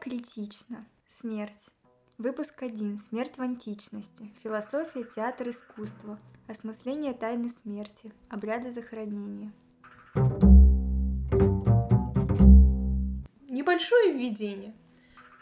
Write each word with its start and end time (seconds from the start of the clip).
Критично. 0.00 0.86
Смерть. 1.08 1.52
Выпуск 2.18 2.62
1. 2.62 2.98
Смерть 2.98 3.36
в 3.36 3.42
античности. 3.42 4.32
Философия, 4.42 5.04
театр, 5.04 5.48
искусство. 5.48 6.18
Осмысление 6.46 7.14
тайны 7.14 7.48
смерти. 7.48 8.12
Обряды 8.28 8.72
захоронения. 8.72 9.52
Небольшое 13.48 14.12
введение. 14.12 14.74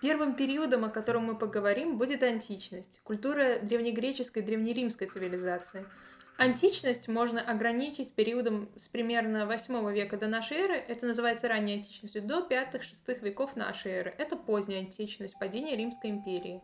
Первым 0.00 0.34
периодом, 0.34 0.84
о 0.84 0.88
котором 0.88 1.24
мы 1.24 1.36
поговорим, 1.36 1.96
будет 1.96 2.22
античность, 2.22 3.00
культура 3.04 3.60
древнегреческой 3.62 4.42
древнеримской 4.42 5.06
цивилизации– 5.06 5.86
Античность 6.42 7.06
можно 7.06 7.40
ограничить 7.40 8.14
периодом 8.14 8.68
с 8.74 8.88
примерно 8.88 9.46
8 9.46 9.92
века 9.92 10.16
до 10.16 10.26
нашей 10.26 10.56
эры, 10.56 10.74
это 10.74 11.06
называется 11.06 11.46
ранней 11.46 11.74
античностью, 11.74 12.20
до 12.20 12.40
5-6 12.40 13.20
веков 13.20 13.54
нашей 13.54 13.92
эры. 13.92 14.12
Это 14.18 14.34
поздняя 14.34 14.80
античность, 14.80 15.38
падение 15.38 15.76
Римской 15.76 16.10
империи. 16.10 16.60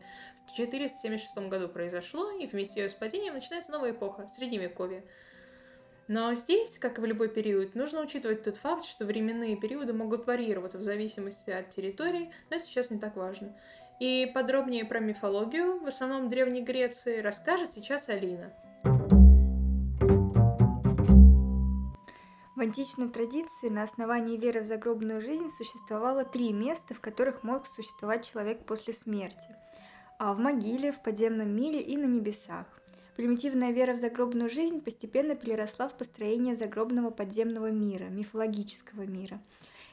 В 0.48 0.56
476 0.56 1.48
году 1.48 1.68
произошло, 1.68 2.28
и 2.32 2.46
вместе 2.46 2.88
с 2.88 2.92
падением 2.92 3.34
начинается 3.34 3.70
новая 3.70 3.92
эпоха, 3.92 4.26
Средневековье. 4.26 5.04
Но 6.08 6.34
здесь, 6.34 6.76
как 6.80 6.98
и 6.98 7.00
в 7.00 7.04
любой 7.04 7.28
период, 7.28 7.76
нужно 7.76 8.00
учитывать 8.00 8.42
тот 8.42 8.56
факт, 8.56 8.84
что 8.84 9.04
временные 9.04 9.54
периоды 9.54 9.92
могут 9.92 10.26
варьироваться 10.26 10.78
в 10.78 10.82
зависимости 10.82 11.50
от 11.50 11.70
территории, 11.70 12.32
но 12.50 12.56
это 12.56 12.64
сейчас 12.64 12.90
не 12.90 12.98
так 12.98 13.14
важно. 13.14 13.56
И 14.00 14.28
подробнее 14.34 14.84
про 14.84 14.98
мифологию, 14.98 15.78
в 15.78 15.86
основном 15.86 16.30
Древней 16.30 16.62
Греции, 16.62 17.20
расскажет 17.20 17.70
сейчас 17.70 18.08
Алина. 18.08 18.52
Античной 22.68 23.08
традиции 23.08 23.70
на 23.70 23.82
основании 23.82 24.36
веры 24.36 24.60
в 24.60 24.66
загробную 24.66 25.22
жизнь 25.22 25.48
существовало 25.48 26.26
три 26.26 26.52
места, 26.52 26.92
в 26.92 27.00
которых 27.00 27.42
мог 27.42 27.66
существовать 27.66 28.30
человек 28.30 28.66
после 28.66 28.92
смерти. 28.92 29.56
А 30.18 30.34
в 30.34 30.38
могиле, 30.38 30.92
в 30.92 31.02
подземном 31.02 31.48
мире 31.48 31.80
и 31.80 31.96
на 31.96 32.04
небесах. 32.04 32.66
Примитивная 33.16 33.70
вера 33.70 33.94
в 33.94 33.98
загробную 33.98 34.50
жизнь 34.50 34.82
постепенно 34.82 35.34
переросла 35.34 35.88
в 35.88 35.96
построение 35.96 36.56
загробного 36.56 37.08
подземного 37.08 37.70
мира, 37.70 38.04
мифологического 38.04 39.06
мира. 39.06 39.40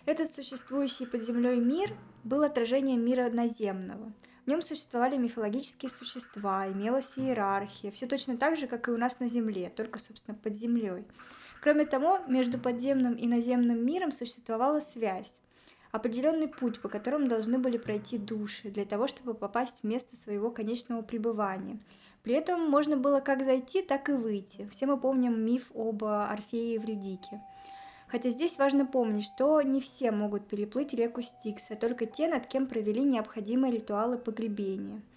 Этот 0.06 0.34
существующий 0.34 1.06
под 1.06 1.24
землей 1.24 1.62
мир 1.62 1.96
был 2.26 2.44
отражением 2.44 3.06
мира 3.06 3.30
наземного. 3.32 4.12
В 4.46 4.50
нем 4.50 4.62
существовали 4.62 5.16
мифологические 5.16 5.90
существа, 5.90 6.68
имелась 6.68 7.18
иерархия, 7.18 7.90
все 7.92 8.06
точно 8.06 8.36
так 8.36 8.58
же, 8.58 8.68
как 8.68 8.90
и 8.90 8.92
у 8.92 8.98
нас 8.98 9.22
на 9.22 9.30
Земле, 9.30 9.72
только, 9.74 9.98
собственно, 10.00 10.38
под 10.38 10.56
землей. 10.56 11.06
Кроме 11.66 11.88
того, 11.88 12.20
между 12.28 12.60
подземным 12.60 13.16
и 13.16 13.26
наземным 13.26 13.84
миром 13.84 14.12
существовала 14.12 14.82
связь, 14.82 15.34
определенный 15.92 16.48
путь, 16.48 16.80
по 16.80 16.90
которому 16.90 17.28
должны 17.28 17.58
были 17.58 17.80
пройти 17.80 18.20
души 18.20 18.70
для 18.70 18.86
того, 18.86 19.08
чтобы 19.08 19.34
попасть 19.34 19.80
в 19.80 19.84
место 19.84 20.16
своего 20.16 20.52
конечного 20.52 21.02
пребывания. 21.02 21.80
При 22.22 22.36
этом 22.36 22.70
можно 22.70 22.98
было 22.98 23.20
как 23.20 23.44
зайти, 23.44 23.82
так 23.82 24.10
и 24.10 24.12
выйти. 24.12 24.70
Все 24.72 24.86
мы 24.86 25.00
помним 25.00 25.44
миф 25.44 25.72
об 25.74 26.04
Орфее 26.04 26.74
и 26.74 26.74
Евридике. 26.74 27.42
Хотя 28.10 28.30
здесь 28.30 28.60
важно 28.60 28.86
помнить, 28.86 29.26
что 29.26 29.60
не 29.64 29.82
все 29.82 30.12
могут 30.12 30.48
переплыть 30.48 30.94
реку 30.94 31.24
Стикс, 31.24 31.64
а 31.72 31.76
только 31.76 32.06
те, 32.06 32.28
над 32.28 32.46
кем 32.46 32.68
провели 32.68 33.02
необходимые 33.02 33.74
ритуалы 33.74 34.20
погребения– 34.20 35.02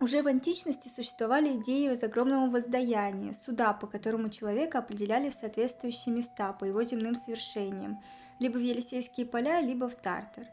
уже 0.00 0.22
в 0.22 0.26
античности 0.26 0.88
существовали 0.88 1.56
идеи 1.56 1.94
загробного 1.94 2.50
воздаяния, 2.50 3.32
суда, 3.32 3.72
по 3.72 3.86
которому 3.86 4.28
человека 4.28 4.78
определяли 4.78 5.30
в 5.30 5.34
соответствующие 5.34 6.14
места 6.14 6.52
по 6.52 6.64
его 6.64 6.82
земным 6.82 7.14
свершениям, 7.14 7.98
либо 8.38 8.58
в 8.58 8.62
Елисейские 8.62 9.26
поля, 9.26 9.60
либо 9.60 9.88
в 9.88 9.96
Тартар. 9.96 10.46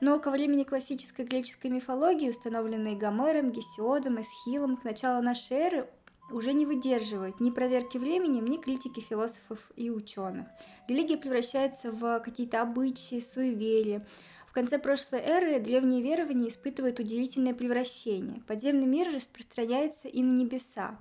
Но 0.00 0.18
ко 0.18 0.30
времени 0.30 0.64
классической 0.64 1.24
греческой 1.24 1.70
мифологии, 1.70 2.28
установленной 2.28 2.94
Гомером, 2.96 3.52
Гесиодом, 3.52 4.20
Эсхилом, 4.20 4.76
к 4.76 4.84
началу 4.84 5.22
нашей 5.22 5.56
эры 5.56 5.88
уже 6.30 6.52
не 6.52 6.66
выдерживает 6.66 7.40
ни 7.40 7.50
проверки 7.50 7.98
временем, 7.98 8.46
ни 8.46 8.56
критики 8.56 9.00
философов 9.00 9.58
и 9.76 9.90
ученых. 9.90 10.46
Религия 10.88 11.16
превращается 11.16 11.90
в 11.92 12.20
какие-то 12.20 12.60
обычаи, 12.62 13.20
суеверия, 13.20 14.06
конце 14.54 14.78
прошлой 14.78 15.20
эры 15.20 15.58
древние 15.58 16.00
верования 16.00 16.48
испытывают 16.48 17.00
удивительное 17.00 17.54
превращение. 17.54 18.40
Подземный 18.46 18.86
мир 18.86 19.12
распространяется 19.12 20.08
и 20.08 20.22
на 20.22 20.32
небеса. 20.32 20.98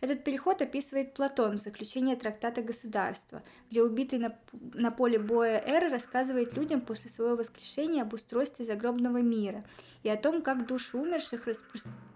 Этот 0.00 0.24
переход 0.24 0.60
описывает 0.60 1.14
Платон 1.14 1.56
в 1.56 1.62
заключении 1.62 2.16
трактата 2.16 2.60
«Государство», 2.60 3.42
где 3.70 3.82
убитый 3.82 4.18
на, 4.18 4.36
на 4.74 4.90
поле 4.90 5.18
боя 5.18 5.62
Эры 5.64 5.88
рассказывает 5.88 6.54
людям 6.54 6.80
после 6.80 7.08
своего 7.08 7.36
воскрешения 7.36 8.02
об 8.02 8.12
устройстве 8.12 8.66
загробного 8.66 9.18
мира 9.18 9.64
и 10.02 10.10
о 10.10 10.16
том, 10.16 10.42
как 10.42 10.66
души 10.66 10.98
умерших 10.98 11.46
распространяются 11.46 12.15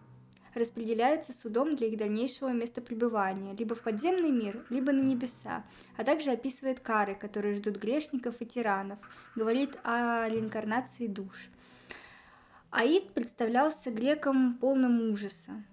распределяется 0.54 1.32
судом 1.32 1.76
для 1.76 1.88
их 1.88 1.98
дальнейшего 1.98 2.50
места 2.50 2.80
пребывания, 2.80 3.54
либо 3.54 3.74
в 3.74 3.80
подземный 3.80 4.30
мир, 4.30 4.64
либо 4.70 4.92
на 4.92 5.02
небеса, 5.02 5.64
а 5.96 6.04
также 6.04 6.30
описывает 6.30 6.80
кары, 6.80 7.14
которые 7.14 7.54
ждут 7.54 7.76
грешников 7.76 8.36
и 8.40 8.46
тиранов, 8.46 8.98
говорит 9.36 9.78
о 9.84 10.28
реинкарнации 10.28 11.06
душ. 11.06 11.48
Аид 12.70 13.12
представлялся 13.12 13.90
грекам 13.90 14.56
полным 14.58 15.10
ужаса. 15.10 15.64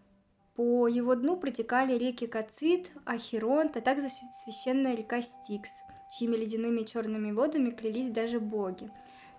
По 0.56 0.88
его 0.88 1.14
дну 1.14 1.38
протекали 1.38 1.96
реки 1.96 2.26
Кацит, 2.26 2.92
Ахеронт, 3.06 3.78
а 3.78 3.82
также 3.82 4.08
священная 4.10 4.96
река 4.96 5.22
Стикс, 5.22 5.70
чьими 6.18 6.36
ледяными 6.36 6.82
черными 6.82 7.32
водами 7.32 7.70
клялись 7.70 8.10
даже 8.10 8.40
боги. 8.40 8.90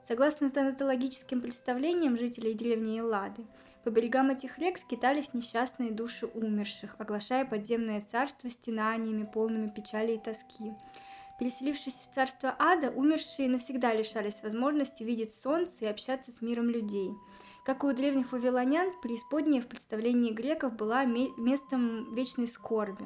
Согласно 0.09 0.51
тонатологическим 0.51 1.43
представлениям 1.43 2.17
жителей 2.17 2.55
деревни 2.55 2.99
Эллады, 2.99 3.45
по 3.85 3.91
берегам 3.91 4.31
этих 4.31 4.59
рек 4.59 4.79
скитались 4.79 5.35
несчастные 5.35 5.91
души 5.91 6.25
умерших, 6.25 6.97
оглашая 6.97 7.45
подземное 7.45 8.01
царство 8.01 8.49
стенаниями, 8.49 9.29
полными 9.31 9.69
печали 9.69 10.15
и 10.15 10.19
тоски. 10.19 10.73
Переселившись 11.39 11.93
в 11.93 12.15
царство 12.15 12.57
ада, 12.59 12.91
умершие 12.91 13.51
навсегда 13.51 13.93
лишались 13.93 14.43
возможности 14.43 15.03
видеть 15.03 15.35
солнце 15.35 15.85
и 15.85 15.89
общаться 15.89 16.33
с 16.33 16.41
миром 16.41 16.71
людей. 16.71 17.11
Как 17.67 17.85
и 17.85 17.87
у 17.87 17.93
древних 17.93 18.33
вавилонян, 18.33 18.91
преисподняя 19.03 19.61
в 19.61 19.67
представлении 19.67 20.33
греков 20.33 20.75
была 20.75 21.05
местом 21.05 22.15
вечной 22.15 22.49
скорби. 22.49 23.05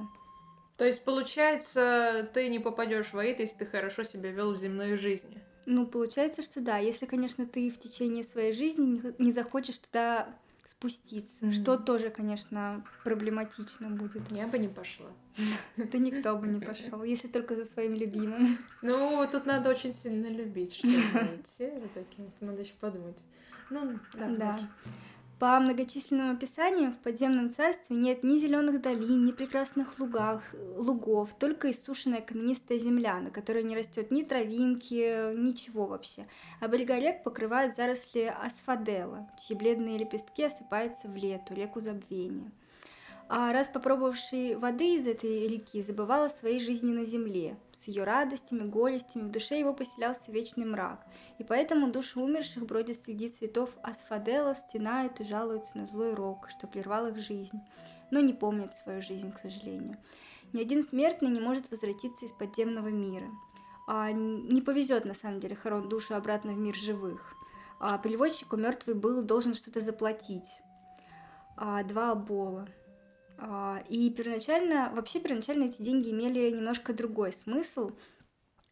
То 0.76 0.84
есть, 0.84 1.04
получается, 1.04 2.30
ты 2.32 2.48
не 2.48 2.60
попадешь 2.60 3.12
в 3.12 3.18
Аид, 3.18 3.40
если 3.40 3.58
ты 3.58 3.66
хорошо 3.66 4.04
себя 4.04 4.30
вел 4.30 4.52
в 4.52 4.56
земной 4.56 4.94
жизни. 4.94 5.42
Ну, 5.66 5.86
получается, 5.86 6.42
что 6.42 6.60
да. 6.60 6.78
Если, 6.78 7.06
конечно, 7.06 7.46
ты 7.46 7.70
в 7.70 7.78
течение 7.78 8.24
своей 8.24 8.52
жизни 8.52 9.00
не 9.18 9.32
захочешь 9.32 9.78
туда 9.78 10.28
спуститься, 10.64 11.46
mm-hmm. 11.46 11.52
что 11.52 11.76
тоже, 11.76 12.10
конечно, 12.10 12.84
проблематично 13.04 13.90
будет. 13.90 14.22
Я 14.30 14.46
бы 14.46 14.58
не 14.58 14.68
пошла. 14.68 15.10
Да 15.76 15.98
никто 15.98 16.36
бы 16.36 16.46
не 16.46 16.60
пошел, 16.60 17.02
если 17.02 17.28
только 17.28 17.56
за 17.56 17.64
своим 17.64 17.94
любимым. 17.94 18.58
Ну, 18.80 19.26
тут 19.30 19.46
надо 19.46 19.70
очень 19.76 19.92
сильно 19.92 20.28
любить, 20.28 20.74
чтобы 20.74 20.92
идти 20.92 21.76
за 21.76 21.88
таким. 21.88 22.30
Надо 22.40 22.62
еще 22.62 22.74
подумать. 22.80 23.18
Ну, 23.70 23.98
да. 24.14 24.28
Да. 24.28 24.70
По 25.42 25.58
многочисленным 25.58 26.36
описаниям 26.36 26.92
в 26.92 26.98
подземном 26.98 27.50
царстве 27.50 27.96
нет 27.96 28.22
ни 28.22 28.36
зеленых 28.36 28.80
долин, 28.80 29.24
ни 29.24 29.32
прекрасных 29.32 29.98
лугах, 29.98 30.40
лугов, 30.76 31.34
только 31.36 31.72
иссушенная 31.72 32.20
каменистая 32.20 32.78
земля, 32.78 33.18
на 33.18 33.32
которой 33.32 33.64
не 33.64 33.76
растет 33.76 34.12
ни 34.12 34.22
травинки, 34.22 35.34
ничего 35.34 35.86
вообще. 35.86 36.28
А 36.60 36.68
берега 36.68 36.94
покрывают 37.24 37.74
заросли 37.74 38.32
асфадела, 38.40 39.28
чьи 39.36 39.56
бледные 39.56 39.98
лепестки 39.98 40.44
осыпаются 40.44 41.08
в 41.08 41.16
лету, 41.16 41.54
реку 41.54 41.80
забвения. 41.80 42.52
А 43.28 43.52
раз 43.52 43.66
попробовавший 43.66 44.54
воды 44.54 44.94
из 44.94 45.08
этой 45.08 45.48
реки 45.48 45.82
забывал 45.82 46.26
о 46.26 46.28
своей 46.28 46.60
жизни 46.60 46.92
на 46.92 47.04
земле, 47.04 47.56
с 47.82 47.88
ее 47.88 48.04
радостями, 48.04 48.68
горестями, 48.68 49.24
в 49.24 49.30
душе 49.30 49.58
его 49.58 49.74
поселялся 49.74 50.30
вечный 50.30 50.64
мрак, 50.64 51.04
и 51.38 51.44
поэтому 51.44 51.90
души 51.90 52.20
умерших 52.20 52.64
бродят 52.64 52.96
среди 52.96 53.28
цветов 53.28 53.70
асфадела, 53.82 54.54
стенают 54.54 55.20
и 55.20 55.24
жалуются 55.24 55.78
на 55.78 55.86
злой 55.86 56.14
рок, 56.14 56.48
что 56.48 56.68
прервал 56.68 57.08
их 57.08 57.18
жизнь, 57.18 57.60
но 58.12 58.20
не 58.20 58.32
помнят 58.32 58.74
свою 58.74 59.02
жизнь, 59.02 59.32
к 59.32 59.40
сожалению. 59.40 59.96
Ни 60.52 60.60
один 60.60 60.84
смертный 60.84 61.30
не 61.30 61.40
может 61.40 61.70
возвратиться 61.70 62.26
из 62.26 62.32
подземного 62.32 62.88
мира. 62.88 63.28
А 63.88 64.12
не 64.12 64.62
повезет, 64.62 65.04
на 65.04 65.14
самом 65.14 65.40
деле, 65.40 65.56
хоронить 65.56 65.88
душу 65.88 66.14
обратно 66.14 66.52
в 66.52 66.58
мир 66.58 66.76
живых. 66.76 67.34
А 67.80 67.98
переводчику 67.98 68.56
мертвый 68.56 68.94
был 68.94 69.22
должен 69.22 69.54
что-то 69.54 69.80
заплатить. 69.80 70.48
А, 71.56 71.82
два 71.82 72.12
обола– 72.12 72.68
и 73.88 74.10
первоначально, 74.10 74.90
вообще 74.94 75.20
первоначально 75.20 75.64
эти 75.64 75.82
деньги 75.82 76.10
имели 76.10 76.50
немножко 76.50 76.92
другой 76.92 77.32
смысл. 77.32 77.90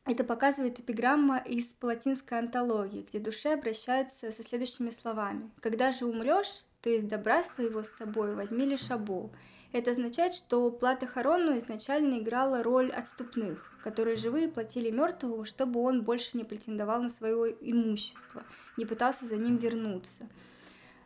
Это 0.06 0.24
показывает 0.24 0.80
эпиграмма 0.80 1.38
из 1.38 1.72
палатинской 1.74 2.38
антологии, 2.38 3.06
где 3.08 3.18
душе 3.18 3.52
обращаются 3.52 4.32
со 4.32 4.42
следующими 4.42 4.90
словами. 4.90 5.50
«Когда 5.60 5.92
же 5.92 6.06
умрешь, 6.06 6.64
то 6.80 6.90
из 6.90 7.04
добра 7.04 7.44
своего 7.44 7.82
с 7.82 7.90
собой 7.90 8.34
возьми 8.34 8.64
лишь 8.64 8.90
обол, 8.90 9.30
Это 9.72 9.92
означает, 9.92 10.34
что 10.34 10.68
плата 10.72 11.06
Харону 11.06 11.56
изначально 11.58 12.18
играла 12.18 12.62
роль 12.64 12.90
отступных, 12.90 13.72
которые 13.84 14.16
живые 14.16 14.48
платили 14.48 14.90
мертвому, 14.90 15.44
чтобы 15.44 15.80
он 15.80 16.02
больше 16.02 16.36
не 16.36 16.42
претендовал 16.42 17.02
на 17.02 17.08
свое 17.08 17.54
имущество, 17.60 18.42
не 18.76 18.84
пытался 18.84 19.26
за 19.26 19.36
ним 19.36 19.58
вернуться. 19.58 20.28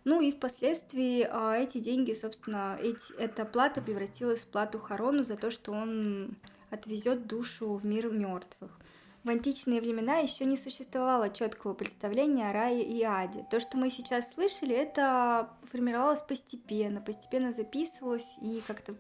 Ну 0.05 0.21
и 0.21 0.33
впоследствии 0.33 1.27
а, 1.31 1.57
эти 1.57 1.79
деньги, 1.79 2.13
собственно, 2.13 2.79
эти, 2.81 3.13
эта 3.17 3.47
плата 3.47 3.81
превратилась 3.81 4.43
в 4.43 4.49
плату 4.49 4.79
Харону 4.79 5.25
за 5.25 5.37
то, 5.37 5.51
что 5.51 5.73
он 5.73 6.37
отвезет 6.71 7.27
душу 7.27 7.75
в 7.75 7.87
мир 7.87 8.11
мертвых. 8.11 8.79
В 9.23 9.31
античные 9.31 9.81
времена 9.81 10.19
еще 10.19 10.45
не 10.45 10.59
существовало 10.59 11.31
четкого 11.31 11.73
представления 11.73 12.51
о 12.51 12.53
рае 12.53 12.85
и 12.85 13.03
аде. 13.03 13.47
То, 13.51 13.59
что 13.59 13.79
мы 13.79 13.89
сейчас 13.89 14.35
слышали, 14.35 14.77
это 14.77 15.49
формировалось 15.71 16.21
постепенно, 16.21 17.01
постепенно 17.01 17.53
записывалось 17.53 18.37
и 18.43 18.63
как-то 18.67 18.95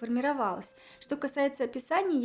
формировалось. 0.00 0.72
Что 1.00 1.18
касается 1.18 1.64
описаний 1.64 2.18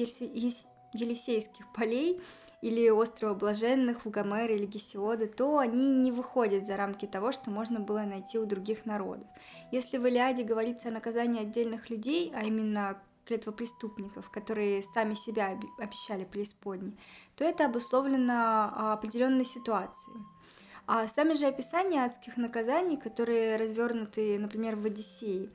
Елисейских 0.93 1.65
полей 1.73 2.21
или 2.63 2.89
острова 2.89 3.33
Блаженных 3.33 4.05
у 4.05 4.09
Гомера 4.09 4.55
или 4.55 4.65
Гесиода, 4.65 5.27
то 5.27 5.57
они 5.57 5.89
не 5.89 6.13
выходят 6.13 6.65
за 6.65 6.77
рамки 6.77 7.05
того, 7.05 7.33
что 7.33 7.49
можно 7.49 7.81
было 7.81 8.03
найти 8.03 8.39
у 8.39 8.45
других 8.45 8.85
народов. 8.85 9.27
Если 9.71 9.97
в 9.97 10.07
Илиаде 10.07 10.43
говорится 10.43 10.87
о 10.87 10.91
наказании 10.91 11.41
отдельных 11.41 11.89
людей, 11.89 12.31
а 12.33 12.43
именно 12.43 12.97
клетвопреступников, 13.25 14.29
которые 14.29 14.81
сами 14.81 15.13
себя 15.13 15.59
обещали 15.77 16.23
преисподней, 16.23 16.97
то 17.35 17.43
это 17.43 17.65
обусловлено 17.65 18.33
а, 18.33 18.93
определенной 18.93 19.45
ситуацией. 19.45 20.17
А 20.87 21.07
сами 21.07 21.33
же 21.33 21.47
описания 21.47 22.05
адских 22.05 22.37
наказаний, 22.37 22.95
которые 22.95 23.57
развернуты, 23.57 24.39
например, 24.39 24.77
в 24.77 24.85
Одиссее, 24.85 25.49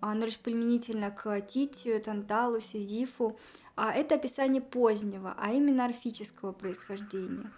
оно 0.00 0.26
лишь 0.26 0.38
применительно 0.38 1.10
к 1.10 1.40
Титию, 1.42 2.00
Танталу, 2.00 2.60
Сизифу, 2.60 3.38
а 3.63 3.63
это 3.76 4.14
описание 4.14 4.62
позднего, 4.62 5.34
а 5.36 5.52
именно 5.52 5.84
орфического 5.84 6.52
происхождения. 6.52 7.50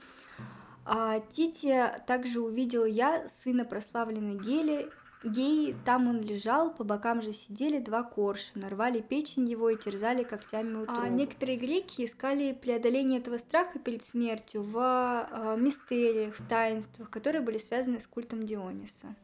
А 0.85 1.21
Тития 1.21 2.03
также 2.07 2.41
увидел 2.41 2.85
я, 2.85 3.29
сына 3.29 3.65
прославленной 3.65 4.39
Гели, 4.39 4.91
Геи, 5.25 5.75
там 5.85 6.09
он 6.09 6.21
лежал, 6.21 6.73
по 6.73 6.85
бокам 6.85 7.23
же 7.23 7.33
сидели 7.33 7.79
два 7.79 8.03
коршуна, 8.03 8.69
рвали 8.69 9.01
печень 9.01 9.49
его 9.49 9.71
и 9.71 9.77
терзали 9.77 10.23
когтями 10.23 10.83
утробу. 10.83 11.01
А 11.01 11.09
некоторые 11.09 11.59
греки 11.59 12.05
искали 12.05 12.53
преодоление 12.53 13.19
этого 13.19 13.39
страха 13.39 13.79
перед 13.79 14.05
смертью 14.05 14.63
в 14.63 14.79
а, 14.79 15.57
мистериях, 15.57 16.37
в 16.39 16.47
таинствах, 16.47 17.11
которые 17.11 17.43
были 17.43 17.59
связаны 17.59 17.99
с 17.99 18.07
культом 18.07 18.45
Диониса. 18.45 19.17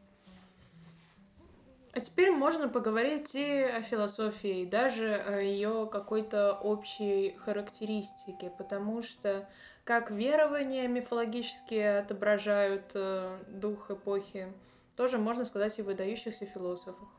А 1.93 1.99
теперь 1.99 2.31
можно 2.31 2.67
поговорить 2.67 3.35
и 3.35 3.61
о 3.61 3.83
философии, 3.83 4.65
даже 4.65 5.13
о 5.15 5.39
ее 5.39 5.87
какой-то 5.91 6.53
общей 6.53 7.37
характеристике, 7.37 8.51
потому 8.57 9.03
что 9.03 9.47
как 9.83 10.09
верования 10.09 10.87
мифологические 10.87 11.99
отображают 11.99 12.91
э, 12.95 13.37
дух 13.47 13.91
эпохи, 13.91 14.51
тоже 14.95 15.19
можно 15.19 15.45
сказать 15.45 15.77
и 15.77 15.83
выдающихся 15.83 16.45
философах. 16.45 17.09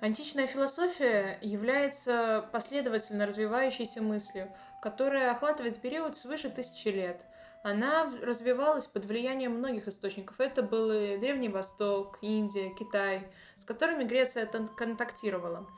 Античная 0.00 0.46
философия 0.46 1.38
является 1.40 2.48
последовательно 2.52 3.26
развивающейся 3.26 4.00
мыслью, 4.00 4.52
которая 4.80 5.32
охватывает 5.32 5.80
период 5.80 6.16
свыше 6.16 6.50
тысячи 6.50 6.88
лет. 6.88 7.20
Она 7.66 8.08
развивалась 8.22 8.86
под 8.86 9.06
влиянием 9.06 9.50
многих 9.50 9.88
источников. 9.88 10.38
Это 10.38 10.62
был 10.62 10.92
и 10.92 11.16
Древний 11.16 11.48
Восток, 11.48 12.16
Индия, 12.20 12.72
Китай, 12.78 13.26
с 13.58 13.64
которыми 13.64 14.04
Греция 14.04 14.46
контактировала. 14.46 15.68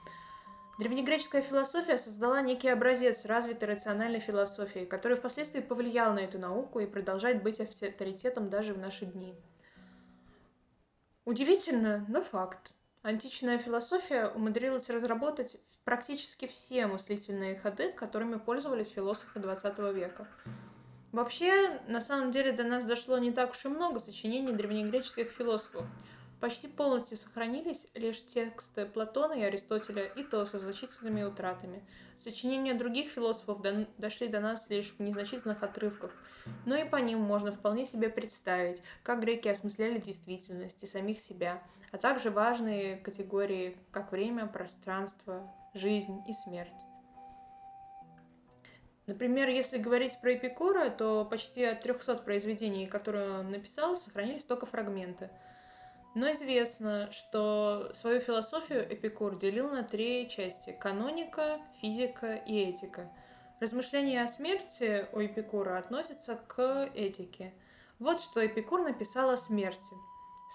Древнегреческая 0.79 1.41
философия 1.41 1.97
создала 1.97 2.43
некий 2.43 2.69
образец 2.69 3.25
развитой 3.25 3.69
рациональной 3.69 4.21
философии, 4.21 4.85
который 4.85 5.17
впоследствии 5.17 5.63
повлиял 5.63 6.13
на 6.13 6.19
эту 6.19 6.39
науку 6.39 6.79
и 6.81 6.85
продолжает 6.85 7.43
быть 7.43 7.59
авторитетом 7.59 8.51
даже 8.51 8.75
в 8.75 8.79
наши 8.79 9.07
дни. 9.07 9.35
Удивительно, 11.25 12.05
но 12.07 12.21
факт. 12.21 12.71
Античная 13.01 13.57
философия 13.57 14.27
умудрилась 14.27 14.91
разработать 14.91 15.57
практически 15.85 16.49
все 16.49 16.87
мыслительные 16.87 17.57
ходы, 17.57 17.93
которыми 17.93 18.37
пользовались 18.37 18.89
философы 18.89 19.39
XX 19.39 19.95
века. 19.95 20.29
Вообще, 21.13 21.81
на 21.89 22.01
самом 22.01 22.31
деле, 22.31 22.53
до 22.53 22.65
нас 22.65 22.85
дошло 22.85 23.19
не 23.19 23.33
так 23.33 23.53
уж 23.53 23.65
и 23.65 23.69
много 23.69 23.99
сочинений 23.99 24.53
древнегреческих 24.53 25.31
философов– 25.31 25.87
Почти 26.41 26.69
полностью 26.69 27.19
сохранились 27.19 27.89
лишь 27.95 28.25
тексты 28.25 28.87
Платона 28.87 29.33
и 29.33 29.43
Аристотеля, 29.43 30.05
и 30.05 30.23
то 30.23 30.45
со 30.47 30.59
значительными 30.59 31.25
утратами. 31.25 31.83
Сочинения 32.17 32.75
других 32.75 33.11
философов 33.11 33.61
до... 33.61 33.89
дошли 33.99 34.29
до 34.29 34.39
нас 34.39 34.71
лишь 34.71 34.95
в 34.97 35.01
незначительных 35.01 35.65
отрывках, 35.65 36.13
но 36.65 36.77
и 36.77 36.89
по 36.89 36.97
ним 36.97 37.19
можно 37.21 37.51
вполне 37.51 37.87
себе 37.87 38.09
представить, 38.09 38.83
как 39.03 39.21
греки 39.21 39.49
осмысляли 39.49 39.99
действительность 39.99 40.85
и 40.85 40.87
самих 40.87 41.19
себя, 41.19 41.61
а 41.91 41.99
также 41.99 42.31
важные 42.31 42.99
категории, 42.99 43.77
как 43.91 44.13
время, 44.13 44.47
пространство, 44.47 45.53
жизнь 45.75 46.23
и 46.29 46.33
смерть. 46.33 46.88
Например, 49.09 49.49
если 49.49 49.79
говорить 49.79 50.21
про 50.21 50.35
Эпикура, 50.35 50.91
то 50.91 51.25
почти 51.25 51.65
от 51.65 51.81
300 51.81 52.19
произведений, 52.19 52.87
которые 52.87 53.41
он 53.41 53.51
написал, 53.51 53.97
сохранились 53.97 54.45
только 54.45 54.67
фрагменты– 54.67 55.31
но 56.15 56.33
известно, 56.33 57.11
что 57.13 57.93
свою 57.95 58.21
философию 58.21 58.85
Эпикур 58.93 59.39
делил 59.39 59.71
на 59.71 59.85
три 59.85 60.29
части– 60.29 60.77
каноника, 60.81 61.61
физика 61.81 62.35
и 62.35 62.57
этика. 62.57 63.09
Размышления 63.61 64.25
о 64.25 64.29
смерти 64.29 65.07
у 65.13 65.25
Эпикура 65.25 65.79
относятся 65.79 66.35
к 66.35 66.91
этике. 66.95 67.53
Вот 68.01 68.21
что 68.21 68.45
Эпикур 68.45 68.83
написал 68.83 69.31
о 69.31 69.37
смерти. 69.37 69.95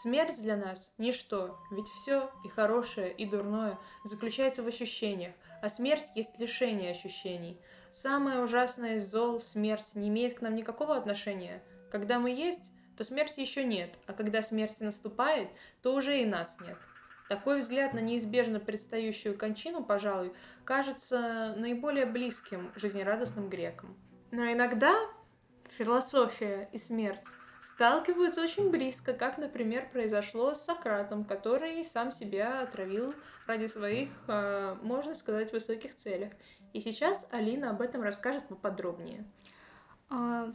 Смерть 0.02 0.42
для 0.42 0.58
нас– 0.58 0.92
ничто, 0.98 1.60
ведь 1.72 1.88
все, 1.88 2.32
и 2.44 2.50
хорошее, 2.50 3.14
и 3.14 3.26
дурное, 3.26 3.78
заключается 4.04 4.64
в 4.64 4.68
ощущениях, 4.68 5.34
а 5.62 5.70
смерть 5.70 6.12
есть 6.16 6.38
лишение 6.40 6.92
ощущений. 6.92 7.62
Самое 7.94 8.42
ужасное 8.42 8.96
из 8.96 9.10
зол, 9.10 9.40
смерть, 9.40 9.92
не 9.94 10.10
имеет 10.10 10.40
к 10.40 10.42
нам 10.42 10.56
никакого 10.56 10.96
отношения. 10.96 11.62
Когда 11.92 12.18
мы 12.18 12.32
есть, 12.32 12.72
то 12.98 13.04
смерти 13.04 13.40
еще 13.40 13.64
нет, 13.64 13.94
а 14.08 14.14
когда 14.14 14.42
смерть 14.42 14.80
наступает, 14.80 15.50
то 15.84 15.94
уже 15.94 16.20
и 16.20 16.26
нас 16.26 16.58
нет. 16.60 16.78
Такой 17.30 17.60
взгляд 17.60 17.94
на 17.94 18.00
неизбежно 18.00 18.60
предстающую 18.60 19.38
кончину, 19.38 19.84
пожалуй, 19.84 20.34
кажется 20.66 21.54
наиболее 21.56 22.08
близким 22.08 22.72
жизнерадостным 22.76 23.48
грекам. 23.48 23.96
Но 24.32 24.52
иногда 24.52 24.96
философия 25.70 26.70
и 26.72 26.80
смерть 26.80 27.26
сталкиваются 27.62 28.42
очень 28.42 28.72
близко, 28.72 29.14
как, 29.14 29.38
например, 29.38 29.88
произошло 29.92 30.56
с 30.56 30.66
Сократом, 30.66 31.26
который 31.26 31.86
сам 31.86 32.12
себя 32.12 32.62
отравил 32.62 33.14
ради 33.46 33.68
своих, 33.68 34.10
э, 34.28 34.76
можно 34.82 35.14
сказать, 35.14 35.54
высоких 35.54 35.96
целей. 35.96 36.32
И 36.74 36.80
сейчас 36.80 37.26
Алина 37.32 37.70
об 37.70 37.82
этом 37.82 38.02
расскажет 38.02 38.48
поподробнее. 38.48 39.26
А, 40.10 40.54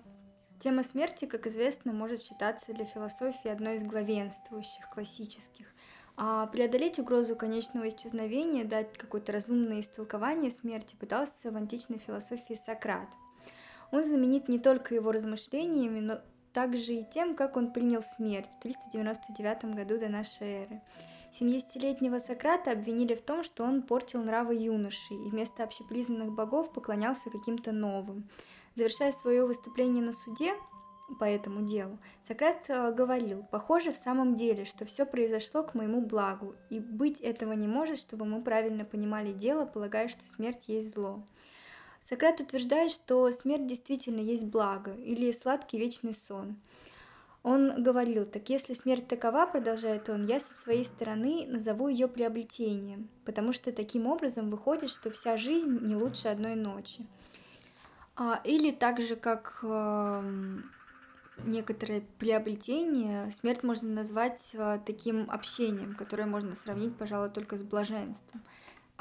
Тема 0.61 0.83
смерти, 0.83 1.25
как 1.25 1.47
известно, 1.47 1.93
может 1.93 2.21
считаться 2.21 2.73
для 2.73 2.85
философии 2.85 3.49
одной 3.49 3.77
из 3.77 3.85
главенствующих, 3.85 4.91
классических. 4.91 5.67
А 6.17 6.49
преодолеть 6.49 6.99
угрозу 6.99 7.37
конечного 7.37 7.89
исчезновения, 7.89 8.65
дать 8.65 8.99
какое-то 8.99 9.31
разумное 9.31 9.81
истолкование 9.81 10.51
смерти 10.51 10.97
пытался 10.97 11.53
в 11.53 11.57
античной 11.57 11.99
философии 11.99 12.55
Сократ. 12.55 13.09
Он 13.93 14.05
знаменит 14.05 14.49
не 14.49 14.59
только 14.59 14.97
его 14.97 15.13
размышлениями, 15.13 16.01
но 16.01 16.21
также 16.53 16.95
и 16.95 17.05
тем, 17.05 17.37
как 17.37 17.57
он 17.57 17.73
принял 17.73 18.03
смерть 18.03 18.51
в 18.57 18.61
399 18.61 19.77
году 19.77 19.97
до 19.97 20.09
нашей 20.09 20.65
эры. 20.65 20.81
70-летнего 21.40 22.18
Сократа 22.18 22.73
обвинили 22.73 23.14
в 23.14 23.23
том, 23.23 23.45
что 23.45 23.64
он 23.64 23.83
портил 23.83 24.23
нравы 24.23 24.54
юноши 24.54 25.14
и 25.14 25.30
вместо 25.30 25.62
общепризнанных 25.62 26.33
богов 26.33 26.73
поклонялся 26.73 27.30
каким-то 27.30 27.73
новым. 27.73 28.28
Завершая 28.75 29.12
свое 29.12 29.45
выступление 29.45 30.02
на 30.02 30.12
суде 30.12 30.52
по 31.18 31.25
этому 31.25 31.64
делу, 31.64 31.99
Сократ 32.23 32.64
э, 32.68 32.92
говорил, 32.92 33.45
похоже 33.50 33.92
в 33.92 33.97
самом 33.97 34.37
деле, 34.37 34.64
что 34.64 34.85
все 34.85 35.07
произошло 35.07 35.62
к 35.62 35.75
моему 35.75 36.02
благу, 36.02 36.54
и 36.68 36.80
быть 36.80 37.21
этого 37.21 37.54
не 37.54 37.66
может, 37.66 37.99
чтобы 37.99 38.26
мы 38.26 38.42
правильно 38.42 38.85
понимали 38.85 39.33
дело, 39.33 39.64
полагая, 39.64 40.09
что 40.09 40.26
смерть 40.26 40.64
есть 40.66 40.92
зло. 40.95 41.25
Сократ 42.02 42.40
утверждает, 42.40 42.90
что 42.90 43.30
смерть 43.33 43.66
действительно 43.66 44.21
есть 44.21 44.45
благо 44.45 44.92
или 44.95 45.33
сладкий 45.33 45.78
вечный 45.78 46.14
сон. 46.14 46.57
Он 47.42 47.83
говорил, 47.83 48.26
так 48.26 48.49
если 48.49 48.75
смерть 48.75 49.07
такова, 49.07 49.47
продолжает 49.47 50.09
он, 50.09 50.26
я 50.26 50.40
со 50.40 50.52
своей 50.52 50.85
стороны 50.85 51.47
назову 51.47 51.88
ее 51.88 52.09
приобретением, 52.09 53.09
потому 53.25 53.52
что 53.52 53.73
таким 53.73 54.07
образом 54.07 54.50
выходит, 54.50 54.90
что 54.90 55.11
вся 55.11 55.37
жизнь 55.37 55.78
не 55.83 55.95
лучше 55.95 56.28
одной 56.28 56.57
ночи. 56.57 57.07
А, 58.16 58.40
или 58.42 58.73
так 58.73 59.00
же, 59.00 59.14
как 59.14 59.61
эм, 59.62 60.68
некоторые 61.45 62.02
приобретения, 62.18 63.30
смерть 63.30 63.62
можно 63.62 63.88
назвать 63.88 64.50
э, 64.54 64.80
таким 64.85 65.30
общением, 65.30 65.95
которое 65.95 66.26
можно 66.26 66.57
сравнить, 66.57 66.97
пожалуй, 66.97 67.30
только 67.30 67.57
с 67.57 67.62
блаженством. 67.62 68.42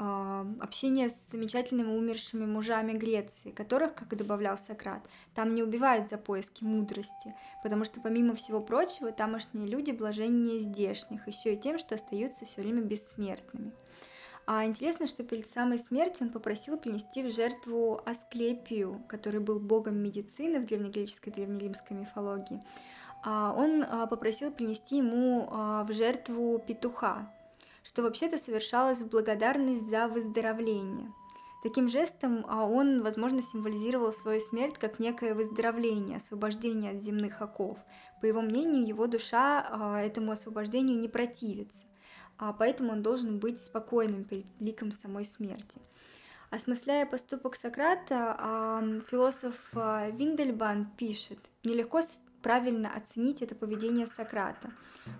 А, 0.00 0.46
общение 0.60 1.08
с 1.08 1.30
замечательными 1.32 1.88
умершими 1.88 2.46
мужами 2.46 2.92
Греции, 2.92 3.50
которых, 3.50 3.94
как 3.96 4.12
и 4.12 4.16
добавлял 4.16 4.56
Сократ, 4.56 5.02
там 5.34 5.56
не 5.56 5.62
убивают 5.64 6.08
за 6.08 6.18
поиски 6.18 6.62
мудрости, 6.62 7.34
потому 7.64 7.84
что, 7.84 8.00
помимо 8.00 8.36
всего 8.36 8.60
прочего, 8.60 9.10
тамошние 9.10 9.66
люди 9.66 9.90
блаженнее 9.90 10.60
здешних, 10.60 11.26
еще 11.26 11.54
и 11.54 11.58
тем, 11.58 11.78
что 11.78 11.96
остаются 11.96 12.44
все 12.44 12.62
время 12.62 12.82
бессмертными. 12.82 13.72
А 14.46 14.64
интересно, 14.64 15.08
что 15.08 15.24
перед 15.24 15.50
самой 15.50 15.80
смертью 15.80 16.28
он 16.28 16.32
попросил 16.32 16.78
принести 16.78 17.24
в 17.24 17.34
жертву 17.34 18.00
Асклепию, 18.06 19.02
который 19.08 19.40
был 19.40 19.58
богом 19.58 19.96
медицины 19.96 20.60
в 20.60 20.66
древнегреческой 20.66 21.32
и 21.32 21.34
древнеримской 21.34 21.96
мифологии. 21.96 22.62
А 23.24 23.52
он 23.52 23.82
а, 23.82 24.06
попросил 24.06 24.52
принести 24.52 24.98
ему 24.98 25.48
в 25.50 25.92
жертву 25.92 26.62
петуха, 26.64 27.32
что 27.82 28.02
вообще-то 28.02 28.38
совершалось 28.38 29.00
в 29.00 29.08
благодарность 29.08 29.88
за 29.88 30.08
выздоровление. 30.08 31.12
Таким 31.62 31.88
жестом 31.88 32.46
а, 32.48 32.64
он, 32.64 33.02
возможно, 33.02 33.42
символизировал 33.42 34.12
свою 34.12 34.40
смерть 34.40 34.78
как 34.78 35.00
некое 35.00 35.34
выздоровление, 35.34 36.18
освобождение 36.18 36.92
от 36.92 37.02
земных 37.02 37.42
оков. 37.42 37.78
По 38.20 38.26
его 38.26 38.40
мнению, 38.40 38.86
его 38.86 39.08
душа 39.08 39.66
а, 39.68 40.00
этому 40.00 40.32
освобождению 40.32 41.00
не 41.00 41.08
противится, 41.08 41.86
а 42.36 42.52
поэтому 42.52 42.92
он 42.92 43.02
должен 43.02 43.40
быть 43.40 43.60
спокойным 43.60 44.24
перед 44.24 44.46
ликом 44.60 44.92
самой 44.92 45.24
смерти. 45.24 45.80
Осмысляя 46.50 47.04
поступок 47.04 47.56
Сократа, 47.56 49.02
философ 49.10 49.54
Виндельбанд 49.74 50.96
пишет, 50.96 51.38
«Нелегко 51.62 52.00
правильно 52.42 52.90
оценить 52.94 53.42
это 53.42 53.54
поведение 53.54 54.06
Сократа. 54.06 54.70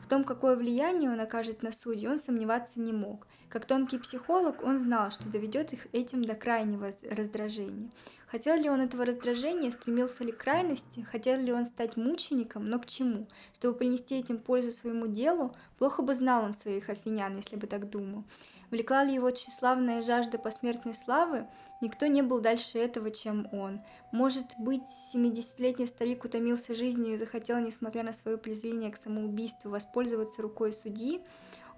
В 0.02 0.08
том, 0.08 0.24
какое 0.24 0.56
влияние 0.56 1.10
он 1.10 1.20
окажет 1.20 1.62
на 1.62 1.72
судью, 1.72 2.10
он 2.10 2.18
сомневаться 2.18 2.80
не 2.80 2.92
мог. 2.92 3.26
Как 3.48 3.64
тонкий 3.64 3.98
психолог, 3.98 4.62
он 4.62 4.78
знал, 4.78 5.10
что 5.10 5.28
доведет 5.28 5.72
их 5.72 5.86
этим 5.92 6.24
до 6.24 6.34
крайнего 6.34 6.90
раздражения. 7.02 7.90
Хотел 8.26 8.56
ли 8.56 8.68
он 8.68 8.82
этого 8.82 9.06
раздражения, 9.06 9.70
стремился 9.70 10.22
ли 10.22 10.32
к 10.32 10.38
крайности, 10.38 11.00
хотел 11.00 11.40
ли 11.40 11.50
он 11.50 11.64
стать 11.64 11.96
мучеником, 11.96 12.68
но 12.68 12.78
к 12.78 12.86
чему? 12.86 13.26
Чтобы 13.54 13.78
принести 13.78 14.18
этим 14.18 14.38
пользу 14.38 14.70
своему 14.70 15.06
делу, 15.06 15.54
плохо 15.78 16.02
бы 16.02 16.14
знал 16.14 16.44
он 16.44 16.52
своих 16.52 16.90
афинян, 16.90 17.36
если 17.36 17.56
бы 17.56 17.66
так 17.66 17.88
думал. 17.88 18.24
Влекла 18.70 19.02
ли 19.02 19.14
его 19.14 19.30
тщеславная 19.30 20.02
жажда 20.02 20.38
посмертной 20.38 20.94
славы? 20.94 21.46
Никто 21.80 22.06
не 22.06 22.22
был 22.22 22.40
дальше 22.40 22.78
этого, 22.78 23.10
чем 23.10 23.48
он. 23.52 23.80
Может 24.12 24.54
быть, 24.58 24.82
70-летний 25.14 25.86
старик 25.86 26.24
утомился 26.24 26.74
жизнью 26.74 27.14
и 27.14 27.16
захотел, 27.16 27.58
несмотря 27.58 28.02
на 28.02 28.12
свое 28.12 28.36
презрение 28.36 28.90
к 28.90 28.98
самоубийству, 28.98 29.70
воспользоваться 29.70 30.42
рукой 30.42 30.72
судьи? 30.72 31.22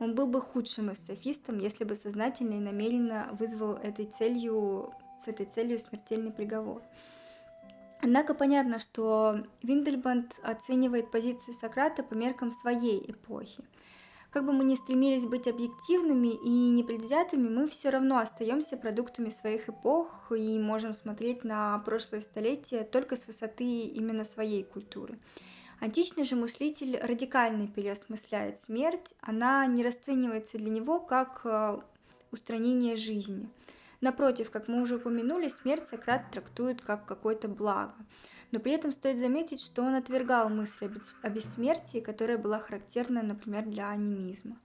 Он 0.01 0.15
был 0.15 0.27
бы 0.27 0.41
худшим 0.41 0.91
из 0.91 0.99
софистом, 0.99 1.59
если 1.59 1.85
бы 1.85 1.95
сознательно 1.95 2.55
и 2.55 2.61
намеренно 2.61 3.29
вызвал 3.39 3.75
этой 3.75 4.07
целью, 4.07 4.95
с 5.23 5.29
этой 5.29 5.47
целью 5.47 5.79
смертельный 5.79 6.33
приговор. 6.33 6.83
Однако 8.03 8.35
понятно, 8.35 8.79
что 8.79 9.45
Виндельбанд 9.63 10.41
оценивает 10.43 11.11
позицию 11.11 11.55
Сократа 11.55 12.03
по 12.03 12.15
меркам 12.15 12.51
своей 12.51 13.11
эпохи. 13.11 13.63
Как 14.31 14.47
бы 14.47 14.53
мы 14.53 14.63
ни 14.63 14.77
стремились 14.77 15.25
быть 15.25 15.49
объективными 15.49 16.29
и 16.29 16.71
непредвзятыми, 16.71 17.49
мы 17.49 17.67
все 17.67 17.91
равно 17.91 18.19
остаемся 18.19 18.77
продуктами 18.77 19.29
своих 19.29 19.69
эпох 19.69 20.31
и 20.31 20.57
можем 20.57 20.93
смотреть 20.93 21.43
на 21.43 21.79
прошлое 21.81 22.21
столетие 22.21 22.85
только 22.85 23.17
с 23.17 23.27
высоты 23.27 23.65
именно 23.65 24.25
своей 24.25 24.63
культуры. 24.63 25.19
Античный 25.81 26.25
же 26.25 26.37
мыслитель 26.37 26.97
радикально 26.99 27.67
переосмысляет 27.67 28.59
смерть, 28.59 29.15
она 29.21 29.67
не 29.67 29.83
расценивается 29.83 30.59
для 30.59 30.71
него 30.71 31.01
как 31.01 31.41
э, 31.45 31.81
устранение 32.31 32.95
жизни. 32.95 33.49
Напротив, 34.01 34.51
как 34.51 34.69
мы 34.69 34.81
уже 34.81 34.97
упомянули, 34.97 35.49
смерть 35.49 35.87
Сократ 35.87 36.31
трактует 36.31 36.83
как 36.83 37.05
какое-то 37.05 37.49
благо 37.49 37.95
но 38.53 38.61
при 38.61 38.73
этом 38.73 38.93
стоит 38.93 39.19
заметить, 39.19 39.61
что 39.61 39.83
он 39.83 39.95
отвергал 39.95 40.49
мысль 40.49 40.91
о 41.23 41.29
бессмертии, 41.29 42.01
которая 42.01 42.39
была 42.39 42.59
характерна, 42.59 43.23
например, 43.23 43.67
для 43.67 43.89
анимизма. 43.91 44.57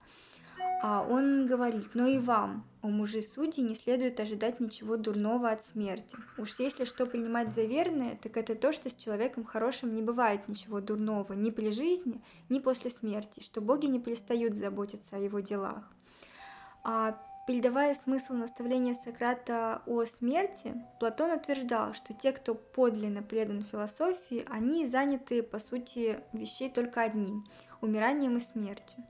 А 0.82 1.06
он 1.08 1.46
говорит, 1.46 1.94
но 1.94 2.06
и 2.06 2.18
вам, 2.18 2.64
о 2.82 2.88
мужи 2.88 3.22
судьи, 3.22 3.62
не 3.62 3.74
следует 3.74 4.20
ожидать 4.20 4.60
ничего 4.60 4.96
дурного 4.96 5.50
от 5.50 5.62
смерти. 5.62 6.16
Уж 6.38 6.58
если 6.58 6.84
что 6.84 7.06
принимать 7.06 7.54
за 7.54 7.62
верное, 7.62 8.18
так 8.22 8.36
это 8.36 8.54
то, 8.54 8.72
что 8.72 8.90
с 8.90 8.94
человеком 8.94 9.44
хорошим 9.44 9.94
не 9.94 10.02
бывает 10.02 10.48
ничего 10.48 10.80
дурного 10.80 11.32
ни 11.32 11.50
при 11.50 11.70
жизни, 11.70 12.20
ни 12.48 12.58
после 12.58 12.90
смерти, 12.90 13.40
что 13.42 13.60
боги 13.60 13.86
не 13.86 14.00
перестают 14.00 14.56
заботиться 14.56 15.16
о 15.16 15.20
его 15.20 15.40
делах. 15.40 15.82
А 16.84 17.18
Передавая 17.46 17.94
смысл 17.94 18.32
наставления 18.32 18.92
Сократа 18.92 19.80
о 19.86 20.04
смерти, 20.04 20.74
Платон 20.98 21.30
утверждал, 21.30 21.94
что 21.94 22.12
те, 22.12 22.32
кто 22.32 22.56
подлинно 22.56 23.22
предан 23.22 23.62
философии, 23.62 24.44
они 24.50 24.84
заняты, 24.84 25.44
по 25.44 25.60
сути, 25.60 26.18
вещей 26.32 26.68
только 26.68 27.02
одним– 27.02 27.44
умиранием 27.80 28.36
и 28.36 28.40
смертью. 28.40 29.06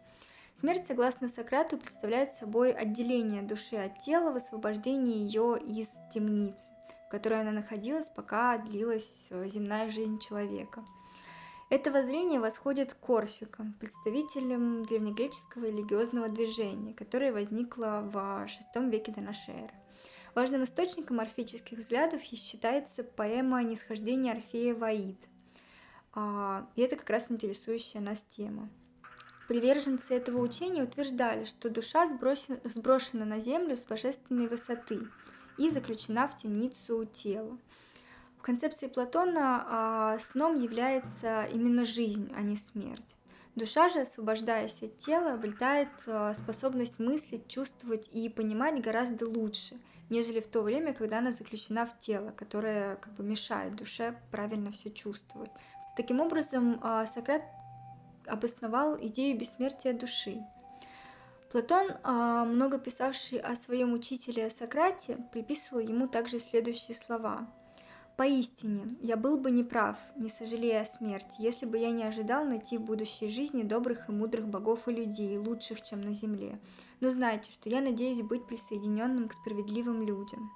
Смерть, 0.55 0.87
согласно 0.87 1.31
Сократу, 1.31 1.79
представляет 1.79 2.35
собой 2.35 2.73
отделение 2.73 3.41
души 3.41 3.77
от 3.77 4.01
тела, 4.01 4.31
высвобождение 4.33 5.25
ее 5.25 5.59
из 5.59 5.99
темницы, 6.13 6.73
в 7.07 7.11
которой 7.11 7.41
она 7.41 7.53
находилась, 7.53 8.11
пока 8.11 8.59
длилась 8.59 9.29
э, 9.31 9.49
земная 9.49 9.89
жизнь 9.89 10.19
человека– 10.19 10.85
это 11.69 11.91
воззрение 11.91 12.39
восходит 12.39 12.95
к 12.95 13.01
Корфикам, 13.01 13.75
представителям 13.81 14.85
древнегреческого 14.85 15.67
религиозного 15.67 16.29
движения, 16.29 16.95
которое 16.95 17.33
возникло 17.33 18.03
в 18.05 18.17
VI 18.17 18.89
веке 18.89 19.11
до 19.11 19.21
эры. 19.21 19.75
Важным 20.37 20.63
источником 20.63 21.19
орфических 21.19 21.79
взглядов 21.79 22.23
считается 22.23 23.03
поэма 23.03 23.63
«Нисхождение 23.65 24.35
Орфея 24.35 24.75
в 24.75 24.85
Аид». 24.85 25.19
А, 26.13 26.69
и 26.77 26.83
это 26.83 26.95
как 26.95 27.11
раз 27.11 27.31
интересующая 27.31 28.01
нас 28.01 28.23
тема. 28.23 28.69
Приверженцы 29.49 30.15
этого 30.15 30.41
учения 30.41 30.83
утверждали, 30.83 31.47
что 31.47 31.69
душа 31.69 32.07
сброшена 32.07 33.25
на 33.25 33.41
землю 33.41 33.77
с 33.77 33.85
божественной 33.85 34.47
высоты 34.47 35.01
и 35.57 35.69
заключена 35.69 36.29
в 36.29 36.37
темницу 36.37 37.05
тела 37.07 37.59
концепции 38.47 38.87
Платона 38.87 39.65
а, 39.67 40.19
сном 40.21 40.61
является 40.61 41.47
именно 41.53 41.85
жизнь, 41.85 42.33
а 42.37 42.43
не 42.43 42.57
смерть. 42.57 43.03
Душа 43.57 43.89
же, 43.89 44.03
освобождаясь 44.03 44.81
от 44.83 44.97
тела, 44.99 45.33
обретает 45.33 45.89
а, 46.07 46.33
способность 46.33 47.01
мыслить, 47.01 47.49
чувствовать 47.49 48.09
и 48.13 48.29
понимать 48.29 48.81
гораздо 48.81 49.29
лучше, 49.29 49.77
нежели 50.11 50.39
в 50.39 50.47
то 50.47 50.63
время, 50.63 50.95
когда 50.95 51.19
она 51.19 51.33
заключена 51.33 51.87
в 51.87 51.99
тело, 51.99 52.31
которое 52.31 52.95
как 52.97 53.15
бы 53.15 53.25
мешает 53.25 53.75
душе 53.75 54.17
правильно 54.31 54.71
все 54.71 54.93
чувствовать. 54.93 55.51
Таким 55.97 56.21
образом, 56.21 56.79
а, 56.85 57.05
Сократ 57.07 57.43
обосновал 58.29 58.97
идею 59.01 59.37
бессмертия 59.37 59.93
души. 59.93 60.41
Платон, 61.51 61.89
много 62.05 62.79
писавший 62.79 63.39
о 63.39 63.57
своем 63.57 63.93
учителе 63.93 64.51
Сократе, 64.51 65.17
приписывал 65.33 65.81
ему 65.81 66.07
также 66.07 66.39
следующие 66.39 66.97
слова– 66.97 67.49
Поистине, 68.17 68.97
я 69.03 69.19
был 69.19 69.37
бы 69.37 69.51
неправ, 69.51 69.99
не 70.17 70.31
сожалея 70.31 70.81
о 70.81 70.87
смерти, 70.87 71.35
если 71.39 71.67
бы 71.67 71.77
я 71.77 71.91
не 71.91 72.03
ожидал 72.03 72.47
найти 72.47 72.79
в 72.79 72.81
будущей 72.81 73.29
жизни 73.29 73.63
добрых 73.63 74.09
и 74.09 74.13
мудрых 74.13 74.49
богов 74.49 74.89
и 74.89 74.93
людей, 74.93 75.37
лучших, 75.37 75.83
чем 75.83 76.01
на 76.01 76.15
земле. 76.15 76.59
Но 77.01 77.11
знайте, 77.11 77.53
что 77.53 77.69
я 77.69 77.83
надеюсь 77.83 78.23
быть 78.23 78.47
присоединенным 78.47 79.29
к 79.29 79.35
справедливым 79.35 80.03
людям. 80.03 80.51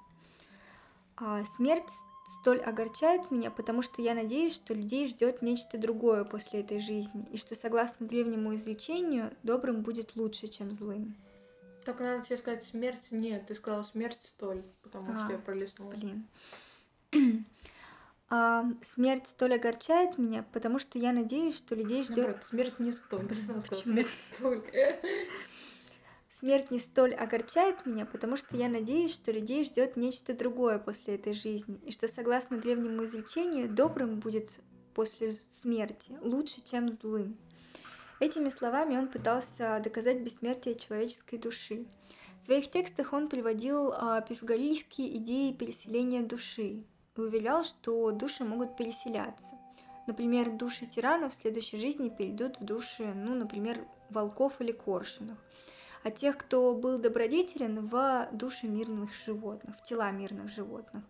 А 1.17 1.43
смерть 1.43 1.91
столь 2.39 2.61
огорчает 2.61 3.29
меня, 3.29 3.51
потому 3.51 3.83
что 3.83 4.01
я 4.01 4.15
надеюсь, 4.15 4.55
что 4.55 4.73
людей 4.73 5.07
ждет 5.07 5.43
нечто 5.43 5.77
другое 5.77 6.23
после 6.23 6.61
этой 6.61 6.79
жизни, 6.79 7.27
и 7.31 7.37
что, 7.37 7.53
согласно 7.53 8.07
древнему 8.07 8.55
изречению, 8.55 9.31
добрым 9.43 9.83
будет 9.83 10.15
лучше, 10.15 10.47
чем 10.47 10.73
злым. 10.73 11.15
Так 11.85 11.99
надо 11.99 12.25
тебе 12.25 12.37
сказать 12.37 12.63
смерть? 12.63 13.09
Нет, 13.11 13.45
ты 13.47 13.53
сказала 13.53 13.83
смерть 13.83 14.23
столь, 14.23 14.63
потому 14.81 15.13
а, 15.13 15.17
что 15.17 15.33
я 15.33 15.37
пролистнула. 15.37 15.91
Блин. 15.91 16.27
А, 18.33 18.63
смерть 18.81 19.27
столь 19.27 19.55
огорчает 19.55 20.17
меня, 20.17 20.45
потому 20.53 20.79
что 20.79 20.97
я 20.97 21.11
надеюсь, 21.11 21.57
что 21.57 21.75
людей 21.75 22.01
ждет. 22.05 22.15
Наоборот, 22.17 22.45
смерть 22.45 22.79
не 22.79 22.93
столь. 22.93 23.27
Смерть 23.73 24.07
столь. 24.33 24.63
Смерть 26.29 26.71
не 26.71 26.79
столь 26.79 27.13
огорчает 27.13 27.85
меня, 27.85 28.05
потому 28.05 28.37
что 28.37 28.55
я 28.55 28.69
надеюсь, 28.69 29.13
что 29.13 29.33
людей 29.33 29.65
ждет 29.65 29.97
нечто 29.97 30.33
другое 30.33 30.79
после 30.79 31.15
этой 31.15 31.33
жизни, 31.33 31.77
и 31.85 31.91
что, 31.91 32.07
согласно 32.07 32.57
древнему 32.57 33.03
изречению, 33.03 33.69
добрым 33.69 34.21
будет 34.21 34.49
после 34.93 35.33
смерти 35.33 36.17
лучше, 36.21 36.61
чем 36.63 36.89
злым. 36.89 37.37
Этими 38.21 38.47
словами 38.47 38.97
он 38.97 39.07
пытался 39.07 39.81
доказать 39.83 40.21
бессмертие 40.21 40.75
человеческой 40.75 41.37
души. 41.37 41.85
В 42.39 42.43
своих 42.43 42.71
текстах 42.71 43.13
он 43.13 43.27
приводил 43.27 43.91
а, 43.91 44.21
пифагорейские 44.21 45.17
идеи 45.17 45.51
переселения 45.51 46.23
души, 46.23 46.83
и 47.21 47.27
уверял, 47.27 47.63
что 47.63 48.11
души 48.11 48.43
могут 48.43 48.75
переселяться. 48.75 49.57
Например, 50.07 50.51
души 50.51 50.85
тиранов 50.85 51.31
в 51.31 51.35
следующей 51.41 51.77
жизни 51.77 52.09
перейдут 52.09 52.59
в 52.59 52.65
души, 52.65 53.13
ну, 53.13 53.35
например, 53.35 53.85
волков 54.09 54.59
или 54.59 54.71
коршунов. 54.71 55.37
а 56.03 56.09
тех, 56.09 56.35
кто 56.37 56.73
был 56.73 56.97
добродетелен 56.97 57.87
в 57.87 58.27
души 58.31 58.67
мирных 58.67 59.13
животных, 59.13 59.77
в 59.77 59.83
тела 59.83 60.11
мирных 60.11 60.49
животных. 60.49 61.03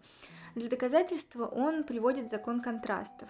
Для 0.54 0.70
доказательства 0.70 1.46
он 1.46 1.86
приводит 1.86 2.30
закон 2.30 2.60
контрастов. 2.60 3.30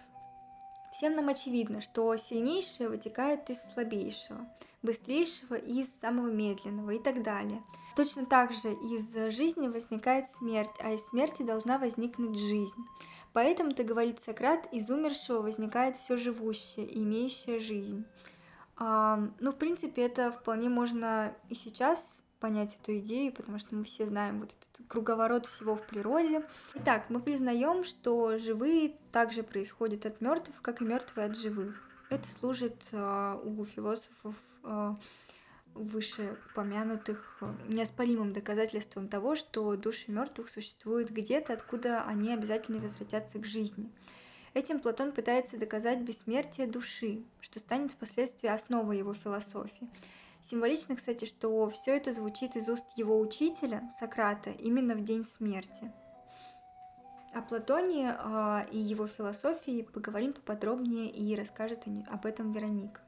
Всем 0.91 1.15
нам 1.15 1.29
очевидно, 1.29 1.79
что 1.79 2.15
сильнейшее 2.17 2.89
вытекает 2.89 3.49
из 3.51 3.61
слабейшего, 3.61 4.47
быстрейшего 4.81 5.55
из 5.55 5.93
самого 5.93 6.27
медленного 6.27 6.91
и 6.91 6.99
так 6.99 7.23
далее. 7.23 7.63
Точно 7.95 8.25
так 8.25 8.51
же 8.51 8.73
из 8.73 9.13
жизни 9.35 9.67
возникает 9.67 10.29
смерть, 10.29 10.71
а 10.79 10.93
из 10.93 11.05
смерти 11.07 11.43
должна 11.43 11.77
возникнуть 11.77 12.37
жизнь. 12.37 12.85
Поэтому, 13.33 13.73
то 13.73 13.83
говорит 13.83 14.19
Сократ, 14.19 14.67
из 14.73 14.89
умершего 14.89 15.41
возникает 15.41 15.95
все 15.95 16.17
живущее, 16.17 17.01
имеющее 17.01 17.59
жизнь. 17.59 18.05
А, 18.75 19.19
ну, 19.39 19.51
в 19.51 19.55
принципе, 19.55 20.01
это 20.03 20.31
вполне 20.31 20.69
можно 20.69 21.35
и 21.49 21.55
сейчас 21.55 22.21
понять 22.39 22.77
эту 22.81 22.97
идею, 22.97 23.31
потому 23.31 23.59
что 23.59 23.75
мы 23.75 23.83
все 23.83 24.05
знаем 24.07 24.39
вот 24.39 24.49
этот 24.49 24.87
круговорот 24.87 25.45
всего 25.45 25.75
в 25.75 25.85
природе. 25.85 26.43
Итак, 26.73 27.05
мы 27.09 27.21
признаем, 27.21 27.83
что 27.83 28.37
живые 28.39 28.95
также 29.11 29.43
происходят 29.43 30.05
от 30.05 30.19
мертвых, 30.19 30.61
как 30.61 30.81
и 30.81 30.85
мертвые 30.85 31.27
от 31.27 31.37
живых. 31.37 31.87
Это 32.09 32.27
служит 32.27 32.75
э, 32.91 33.39
у 33.43 33.63
философов 33.63 34.35
вышеупомянутых 35.73 37.41
неоспоримым 37.67 38.33
доказательством 38.33 39.07
того, 39.07 39.35
что 39.35 39.75
души 39.75 40.11
мертвых 40.11 40.49
существуют 40.49 41.09
где-то, 41.09 41.53
откуда 41.53 42.03
они 42.03 42.33
обязательно 42.33 42.79
возвратятся 42.79 43.39
к 43.39 43.45
жизни. 43.45 43.89
Этим 44.53 44.79
Платон 44.79 45.13
пытается 45.13 45.57
доказать 45.57 46.01
бессмертие 46.01 46.67
души, 46.67 47.23
что 47.39 47.59
станет 47.59 47.93
впоследствии 47.93 48.49
основой 48.49 48.97
его 48.97 49.13
философии. 49.13 49.89
Символично, 50.41 50.95
кстати, 50.95 51.23
что 51.25 51.69
все 51.69 51.95
это 51.95 52.11
звучит 52.11 52.57
из 52.57 52.67
уст 52.67 52.85
его 52.97 53.19
учителя, 53.19 53.89
Сократа, 53.91 54.49
именно 54.49 54.95
в 54.95 55.03
день 55.03 55.23
смерти. 55.23 55.91
О 57.33 57.41
Платоне 57.41 58.17
э, 58.19 58.65
и 58.71 58.77
его 58.77 59.07
философии 59.07 59.83
поговорим 59.83 60.33
поподробнее 60.33 61.09
и 61.09 61.33
расскажет 61.35 61.85
об 62.09 62.25
этом 62.25 62.51
Вероника. 62.51 62.99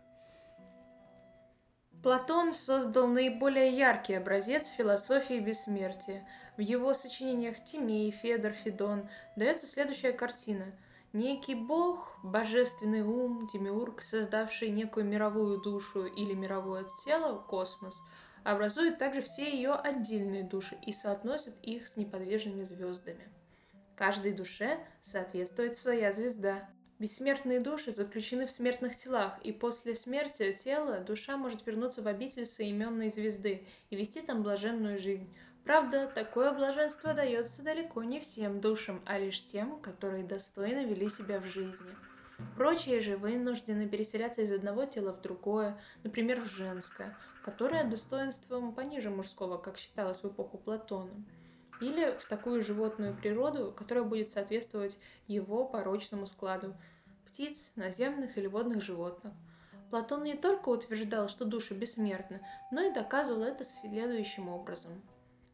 Платон 2.04 2.54
создал 2.54 3.08
наиболее 3.08 3.70
яркий 3.70 4.14
образец 4.14 4.68
философии 4.68 5.40
бессмертия. 5.40 6.28
В 6.58 6.62
его 6.62 6.94
сочинениях 6.94 7.64
Тимей, 7.64 8.12
Федор, 8.12 8.52
Федон 8.52 9.10
дается 9.36 9.66
следующая 9.66 10.12
картина– 10.12 10.66
Некий 11.14 11.54
бог, 11.54 12.18
божественный 12.24 13.04
ум, 13.04 13.48
демиург, 13.54 14.02
создавший 14.02 14.70
некую 14.72 15.06
мировую 15.06 15.60
душу 15.60 16.08
или 16.08 16.34
мировое 16.34 16.88
тело, 17.06 17.38
космос, 17.38 17.96
образует 18.44 18.98
также 18.98 19.22
все 19.22 19.48
ее 19.48 19.74
отдельные 19.74 20.42
души 20.42 20.76
и 20.88 20.92
соотносит 20.92 21.54
их 21.62 21.88
с 21.88 21.98
неподвижными 21.98 22.64
звездами. 22.64 23.30
Каждой 23.96 24.34
душе 24.34 24.80
соответствует 25.04 25.78
своя 25.78 26.12
звезда. 26.12 26.68
Бессмертные 27.04 27.60
души 27.60 27.92
заключены 27.92 28.48
в 28.48 28.52
смертных 28.52 28.96
телах, 28.96 29.38
и 29.44 29.52
после 29.52 29.94
смерти 29.94 30.54
тела 30.54 31.02
душа 31.02 31.36
может 31.36 31.68
вернуться 31.68 32.02
в 32.02 32.08
обитель 32.08 32.46
соименной 32.46 33.10
звезды 33.10 33.68
и 33.90 33.98
вести 33.98 34.22
там 34.22 34.42
блаженную 34.42 34.98
жизнь. 35.02 35.28
Правда, 35.66 36.08
такое 36.08 36.54
блаженство 36.54 37.14
дается 37.14 37.62
далеко 37.62 38.04
не 38.04 38.22
всем 38.22 38.62
душам, 38.62 39.02
а 39.06 39.20
лишь 39.20 39.44
тем, 39.44 39.82
которые 39.82 40.24
достойно 40.24 40.86
вели 40.86 41.10
себя 41.10 41.42
в 41.42 41.46
жизни. 41.46 41.94
Прочие 42.56 43.02
же 43.02 43.18
вынуждены 43.18 43.90
переселяться 43.90 44.42
из 44.42 44.54
одного 44.54 44.86
тела 44.86 45.12
в 45.12 45.20
другое, 45.20 45.78
например, 46.04 46.40
в 46.40 46.46
женское, 46.46 47.18
которое 47.44 47.84
достоинством 47.84 48.74
пониже 48.74 49.10
мужского, 49.10 49.58
как 49.58 49.78
считалось 49.78 50.24
в 50.24 50.28
эпоху 50.30 50.58
Платона, 50.58 51.12
или 51.82 52.18
в 52.18 52.26
такую 52.30 52.64
животную 52.64 53.14
природу, 53.14 53.74
которая 53.76 54.06
будет 54.06 54.30
соответствовать 54.30 54.98
его 55.28 55.66
порочному 55.66 56.28
складу 56.28 56.74
птиц, 57.34 57.72
наземных 57.76 58.38
или 58.38 58.48
водных 58.48 58.82
животных. 58.82 59.34
Платон 59.90 60.24
не 60.24 60.36
только 60.36 60.70
утверждал, 60.70 61.28
что 61.28 61.44
души 61.44 61.74
бессмертны, 61.74 62.40
но 62.72 62.82
и 62.82 62.94
доказывал 62.94 63.44
это 63.44 63.66
следующим 63.66 64.48
образом– 64.48 65.02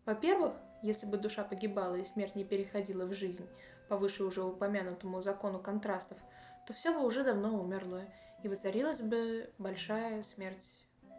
во-первых, 0.09 0.53
если 0.81 1.05
бы 1.05 1.17
душа 1.17 1.43
погибала 1.43 1.93
и 1.93 2.03
смерть 2.03 2.35
не 2.35 2.43
переходила 2.43 3.05
в 3.05 3.13
жизнь, 3.13 3.47
по 3.89 3.95
выше 3.95 4.23
уже 4.23 4.43
упомянутому 4.43 5.21
закону 5.21 5.59
контрастов, 5.59 6.17
то 6.65 6.73
все 6.73 6.91
бы 6.91 7.05
уже 7.05 7.23
давно 7.23 7.53
умерло, 7.61 8.01
и 8.41 8.47
воцарилась 8.47 9.01
бы 9.01 9.53
большая 9.59 10.23
смерть, 10.23 10.73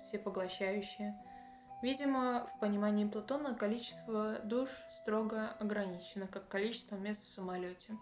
всепоглощающая. 0.05 1.17
Видимо, 1.83 2.49
в 2.49 2.59
понимании 2.59 3.05
Платона 3.05 3.55
количество 3.55 4.41
душ 4.43 4.69
строго 4.91 5.53
ограничено, 5.61 6.27
как 6.27 6.49
количество 6.49 6.97
мест 6.97 7.23
в 7.23 7.33
самолете. 7.33 7.97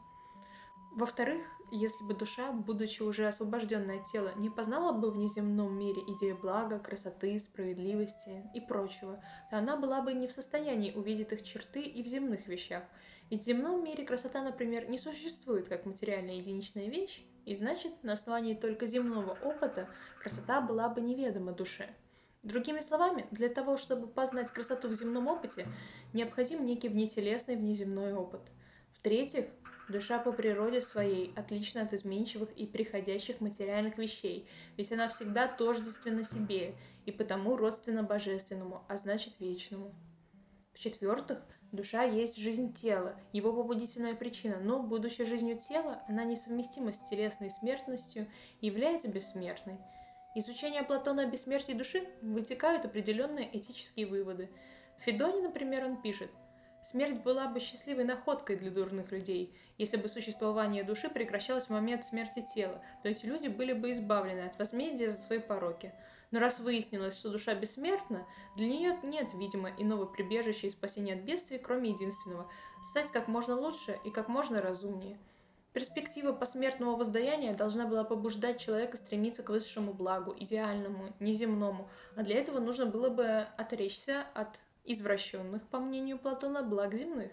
Во-вторых, 0.97 1.43
если 1.71 2.05
бы 2.05 2.15
душа, 2.15 2.53
будучи 2.53 3.03
уже 3.03 3.27
освобожденной 3.27 4.01
от 4.01 4.07
тела, 4.11 4.33
не 4.37 4.51
познала 4.51 4.93
бы 4.93 5.11
в 5.11 5.17
неземном 5.17 5.79
мире 5.79 6.03
идеи 6.07 6.33
блага, 6.33 6.79
красоты, 6.79 7.39
справедливости 7.39 8.45
и 8.55 8.61
прочего, 8.61 9.23
то 9.51 9.59
она 9.59 9.77
была 9.77 10.03
бы 10.03 10.13
не 10.13 10.27
в 10.27 10.33
состоянии 10.33 10.93
увидеть 10.93 11.33
их 11.33 11.43
черты 11.43 11.83
и 11.83 12.03
в 12.03 12.07
земных 12.07 12.47
вещах. 12.47 12.83
Ведь 13.31 13.43
в 13.43 13.47
земном 13.47 13.85
мире 13.85 14.05
красота, 14.05 14.43
например, 14.43 14.89
не 14.89 14.99
существует 14.99 15.69
как 15.69 15.85
материальная 15.85 16.37
единичная 16.37 16.89
вещь, 16.89 17.25
и 17.45 17.55
значит, 17.55 17.93
на 18.03 18.15
основании 18.15 18.55
только 18.55 18.87
земного 18.87 19.37
опыта 19.43 19.89
красота 20.21 20.61
была 20.61 20.89
бы 20.89 21.01
неведома 21.01 21.53
душе. 21.53 21.91
Другими 22.43 22.81
словами, 22.81 23.27
для 23.31 23.49
того, 23.49 23.77
чтобы 23.77 24.07
познать 24.07 24.51
красоту 24.51 24.89
в 24.89 24.93
земном 24.95 25.27
опыте, 25.27 25.67
необходим 26.13 26.65
некий 26.65 26.89
внетелесный 26.89 27.57
внеземной 27.57 28.15
опыт. 28.15 28.43
В-третьих, 28.95 29.47
Душа 29.89 30.19
по 30.19 30.33
природе 30.33 30.83
своей 30.83 31.33
отлична 31.35 31.83
от 31.83 31.95
изменчивых 31.95 32.51
и 32.53 32.67
приходящих 32.67 33.41
материальных 33.41 33.97
вещей, 33.97 34.47
ведь 34.77 34.93
она 34.93 35.09
всегда 35.09 35.49
тождественна 35.49 36.25
себе 36.25 36.75
и 37.07 37.11
потому 37.11 37.57
родственна 37.57 38.03
божественному, 38.03 38.85
а 38.87 38.99
значит 38.99 39.41
вечному. 39.41 39.95
В-четвертых, 40.75 41.39
душа 41.73 42.03
есть 42.03 42.37
жизнь 42.37 42.75
тела, 42.75 43.19
его 43.33 43.51
побудительная 43.51 44.15
причина, 44.15 44.61
но, 44.61 44.83
будучи 44.83 45.25
жизнью 45.25 45.59
тела, 45.59 46.03
она 46.07 46.25
несовместима 46.25 46.93
с 46.93 47.09
телесной 47.09 47.51
смертностью 47.51 48.29
и 48.61 48.67
является 48.67 49.09
бессмертной. 49.09 49.79
Из 50.35 50.47
учения 50.49 50.83
Платона 50.83 51.23
о 51.23 51.27
бессмертии 51.27 51.73
души 51.73 52.07
вытекают 52.21 52.85
определенные 52.85 53.57
этические 53.57 54.07
выводы. 54.07 54.51
В 54.99 55.05
Федоне, 55.05 55.41
например, 55.41 55.87
он 55.87 55.97
пишет– 56.03 56.31
Смерть 56.85 57.23
была 57.23 57.49
бы 57.49 57.61
счастливой 57.61 58.05
находкой 58.05 58.57
для 58.57 58.71
дурных 58.71 59.13
людей, 59.13 59.55
если 59.77 59.97
бы 59.97 60.09
существование 60.09 60.85
души 60.85 61.09
прекращалось 61.09 61.67
в 61.67 61.71
момент 61.71 62.05
смерти 62.05 62.45
тела, 62.55 62.83
то 63.03 63.09
эти 63.09 63.27
люди 63.27 63.49
были 63.49 63.73
бы 63.73 63.93
избавлены 63.93 64.41
от 64.41 64.59
возмездия 64.59 65.11
за 65.11 65.19
свои 65.19 65.39
пороки. 65.39 65.93
Но 66.31 66.41
раз 66.41 66.61
выяснилось, 66.61 67.17
что 67.17 67.31
душа 67.31 67.55
бессмертна, 67.55 68.27
для 68.57 68.69
нее 68.69 68.99
нет, 69.03 69.33
видимо, 69.35 69.71
иного 69.79 70.05
прибежища 70.05 70.67
и 70.67 70.71
спасения 70.71 71.15
от 71.15 71.21
бедствий, 71.21 71.59
кроме 71.59 71.91
единственного– 71.91 72.51
стать 72.91 73.11
как 73.11 73.29
можно 73.29 73.55
лучше 73.57 73.99
и 74.05 74.11
как 74.11 74.29
можно 74.29 74.61
разумнее. 74.63 75.19
Перспектива 75.73 76.33
посмертного 76.33 76.97
воздаяния 76.97 77.55
должна 77.55 77.87
была 77.87 78.03
побуждать 78.03 78.61
человека 78.61 78.97
стремиться 78.97 79.43
к 79.43 79.51
высшему 79.51 79.93
благу, 79.93 80.35
идеальному, 80.37 81.15
неземному, 81.21 81.89
а 82.17 82.23
для 82.23 82.37
этого 82.37 82.59
нужно 82.59 82.87
было 82.87 83.11
бы 83.11 83.47
отречься 83.57 84.25
от 84.35 84.59
извращенных, 84.93 85.63
по 85.69 85.79
мнению 85.79 86.19
Платона, 86.19 86.63
благ 86.63 86.95
земных, 86.95 87.31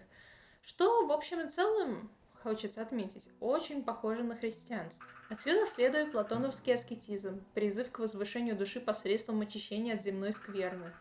что, 0.62 1.06
в 1.06 1.12
общем 1.12 1.40
и 1.40 1.50
целом, 1.50 2.12
хочется 2.44 2.82
отметить, 2.82 3.30
очень 3.40 3.84
похоже 3.84 4.24
на 4.24 4.36
христианство. 4.36 5.06
Отсюда 5.30 5.66
следует 5.66 6.12
платоновский 6.12 6.76
аскетизм, 6.76 7.44
призыв 7.54 7.92
к 7.92 8.00
возвышению 8.00 8.56
души 8.56 8.80
посредством 8.80 9.42
очищения 9.42 9.96
от 9.96 10.04
земной 10.04 10.34
скверны. 10.34 10.92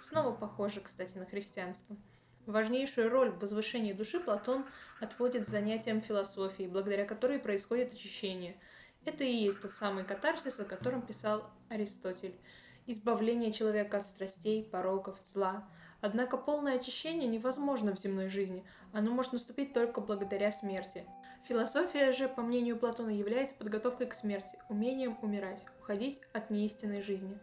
Снова 0.00 0.34
похоже, 0.34 0.80
кстати, 0.80 1.16
на 1.16 1.24
христианство. 1.24 1.96
Важнейшую 2.44 3.08
роль 3.08 3.30
в 3.30 3.38
возвышении 3.38 3.92
души 3.92 4.18
Платон 4.18 4.66
отводит 5.00 5.46
занятиям 5.46 6.00
философии, 6.00 6.64
благодаря 6.64 7.04
которой 7.04 7.38
происходит 7.38 7.92
очищение. 7.92 8.56
Это 9.04 9.22
и 9.22 9.32
есть 9.32 9.62
тот 9.62 9.70
самый 9.70 10.04
катарсис, 10.04 10.58
о 10.58 10.64
котором 10.64 11.02
писал 11.02 11.48
Аристотель. 11.68 12.34
Избавление 12.86 13.52
человека 13.52 13.98
от 13.98 14.06
страстей, 14.06 14.64
пороков, 14.64 15.18
зла– 15.32 15.68
Однако 16.02 16.36
полное 16.36 16.76
очищение 16.76 17.28
невозможно 17.28 17.94
в 17.94 17.98
земной 17.98 18.28
жизни, 18.28 18.64
оно 18.92 19.12
может 19.12 19.32
наступить 19.32 19.72
только 19.72 20.00
благодаря 20.00 20.50
смерти. 20.50 21.06
Философия 21.44 22.12
же, 22.12 22.28
по 22.28 22.42
мнению 22.42 22.76
Платона, 22.76 23.10
является 23.10 23.54
подготовкой 23.54 24.08
к 24.08 24.14
смерти, 24.14 24.58
умением 24.68 25.16
умирать, 25.22 25.64
уходить 25.80 26.20
от 26.32 26.50
неистинной 26.50 27.02
жизни. 27.02 27.38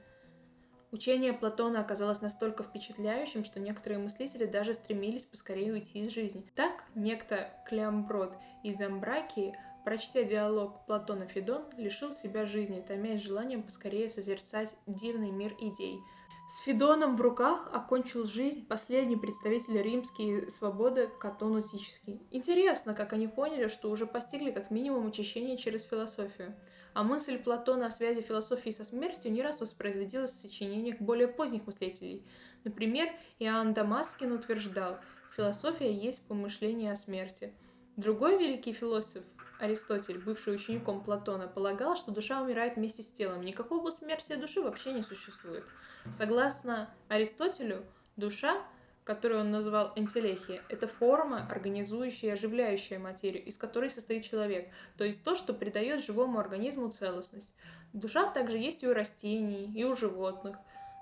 Учение 0.91 1.32
Платона 1.32 1.80
оказалось 1.80 2.19
настолько 2.19 2.63
впечатляющим, 2.63 3.45
что 3.45 3.62
некоторые 3.62 4.00
мыслители 4.00 4.45
даже 4.45 4.74
стремились 4.74 5.24
поскорее 5.24 5.72
уйти 5.72 6.00
из 6.00 6.12
жизни. 6.12 6.45
Так, 6.56 6.84
некто 6.95 7.54
Клеомброд 7.65 8.36
из 8.63 8.82
Амбракии, 8.82 9.56
прочтя 9.86 10.24
диалог 10.24 10.86
Платона-Федон, 10.86 11.63
лишил 11.78 12.12
себя 12.12 12.45
жизни, 12.45 12.84
томясь 12.86 13.22
желанием 13.22 13.63
поскорее 13.63 14.10
созерцать 14.10 14.76
дивный 14.86 15.32
мир 15.32 15.56
идей– 15.62 16.02
С 16.50 16.62
Федоном 16.62 17.16
в 17.16 17.22
руках 17.22 17.70
окончил 17.72 18.26
жизнь 18.26 18.66
последний 18.66 19.16
представитель 19.16 19.80
римской 19.84 20.50
свободы 20.50 21.08
Катон 21.20 21.58
Утический. 21.58 22.24
Интересно, 22.32 22.96
как 22.96 23.14
они 23.14 23.28
поняли, 23.28 23.68
что 23.68 23.92
уже 23.92 24.08
постигли 24.08 24.50
как 24.50 24.72
минимум 24.72 25.06
очищение 25.06 25.58
через 25.58 25.84
философию. 25.84 26.56
А 26.96 27.04
мысль 27.04 27.38
Платона 27.38 27.86
о 27.86 27.92
связи 27.92 28.22
философии 28.22 28.72
со 28.72 28.84
смертью 28.84 29.32
не 29.32 29.44
раз 29.44 29.60
воспроизводилась 29.60 30.32
в 30.32 30.42
сочинениях 30.42 31.00
более 31.00 31.28
поздних 31.28 31.68
мыслителей. 31.68 32.26
Например, 32.64 33.10
Иоанн 33.38 33.76
Дамаскин 33.76 34.32
утверждал, 34.32 34.98
философия 35.38 35.94
есть 35.94 36.24
помышление 36.24 36.94
о 36.94 36.96
смерти. 36.96 37.54
Другой 37.96 38.40
великий 38.40 38.74
философ, 38.74 39.24
Аристотель, 39.60 40.17
бывший 40.17 40.56
учеником 40.56 41.04
Платона, 41.04 41.48
полагал, 41.48 41.95
что 41.95 42.12
душа 42.12 42.41
умирает 42.41 42.78
вместе 42.78 43.04
с 43.04 43.10
телом. 43.10 43.41
Никакого 43.41 43.86
бессмертия 43.86 44.38
души 44.38 44.62
вообще 44.62 44.93
не 44.93 45.04
существует. 45.04 45.65
Согласно 46.12 46.89
Аристотелю, 47.10 47.86
душа, 48.15 48.62
которую 49.04 49.41
он 49.41 49.52
называл 49.52 49.91
энтелехия, 49.95 50.62
это 50.69 50.88
форма, 50.88 51.48
организующая 51.50 52.30
и 52.30 52.34
оживляющая 52.34 53.00
материю, 53.00 53.43
из 53.43 53.58
которой 53.58 53.89
состоит 53.89 54.24
человек, 54.24 54.69
то 54.98 55.04
есть 55.04 55.24
то, 55.24 55.36
что 55.36 55.54
придает 55.54 56.04
живому 56.04 56.39
организму 56.39 56.89
целостность. 56.89 57.50
Душа 57.91 58.30
также 58.30 58.58
есть 58.58 58.84
и 58.84 58.88
у 58.88 58.93
растений, 58.93 59.72
и 59.76 59.84
у 59.84 59.95
животных. 59.95 60.58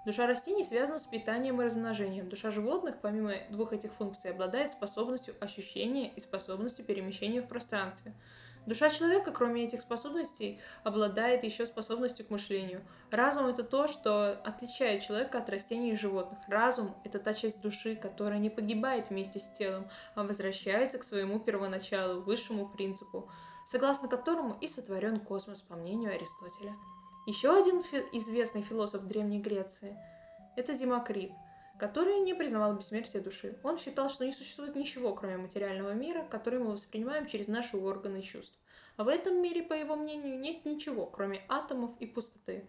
Душа 0.05 0.25
растений 0.25 0.63
связана 0.63 0.99
с 0.99 1.05
питанием 1.05 1.61
и 1.61 1.65
размножением. 1.65 2.29
Душа 2.29 2.49
животных, 2.49 2.95
помимо 3.01 3.33
двух 3.49 3.73
этих 3.73 3.91
функций, 3.91 4.31
обладает 4.31 4.71
способностью 4.71 5.35
ощущения 5.41 6.09
и 6.09 6.21
способностью 6.21 6.85
перемещения 6.85 7.41
в 7.41 7.47
пространстве. 7.49 8.13
Душа 8.67 8.89
человека, 8.89 9.31
кроме 9.31 9.63
этих 9.63 9.79
способностей, 9.79 10.59
обладает 10.83 11.45
еще 11.45 11.65
способностью 11.65 12.25
к 12.25 12.29
мышлению. 12.29 12.81
Разум— 13.11 13.45
это 13.47 13.63
то, 13.63 13.87
что 13.87 14.33
отличает 14.43 15.03
человека 15.03 15.37
от 15.37 15.49
растений 15.49 15.91
и 15.91 15.95
животных. 15.95 16.37
Разум— 16.49 16.93
это 17.05 17.17
та 17.19 17.33
часть 17.33 17.61
души, 17.61 17.95
которая 17.95 18.39
не 18.39 18.49
погибает 18.49 19.09
вместе 19.09 19.39
с 19.39 19.49
телом, 19.57 19.87
а 20.15 20.23
возвращается 20.23 20.99
к 20.99 21.05
своему 21.05 21.39
первоначалу, 21.39 22.19
высшему 22.19 22.67
принципу, 22.67 23.31
согласно 23.65 24.09
которому 24.09 24.57
и 24.59 24.67
сотворен 24.67 25.21
космос, 25.21 25.61
по 25.61 25.75
мнению 25.75 26.13
Аристотеля. 26.13 26.75
Еще 27.25 27.57
один 27.57 27.83
фи- 27.83 28.05
известный 28.11 28.63
философ 28.63 29.03
Древней 29.03 29.39
Греции— 29.39 29.97
это 30.57 30.73
Демокрит— 30.73 31.31
который 31.79 32.19
не 32.19 32.33
признавал 32.33 32.75
бессмертие 32.75 33.21
души. 33.21 33.57
Он 33.63 33.77
считал, 33.77 34.09
что 34.09 34.25
не 34.25 34.31
существует 34.31 34.75
ничего, 34.75 35.13
кроме 35.13 35.37
материального 35.37 35.93
мира, 35.93 36.25
который 36.29 36.59
мы 36.59 36.71
воспринимаем 36.71 37.27
через 37.27 37.47
наши 37.47 37.77
органы 37.77 38.21
чувств. 38.21 38.57
А 38.95 39.03
в 39.03 39.07
этом 39.07 39.41
мире, 39.41 39.61
по 39.61 39.73
его 39.73 39.95
мнению, 39.95 40.39
нет 40.39 40.65
ничего, 40.65 41.05
кроме 41.05 41.43
атомов 41.47 41.91
и 41.99 42.07
пустоты. 42.07 42.65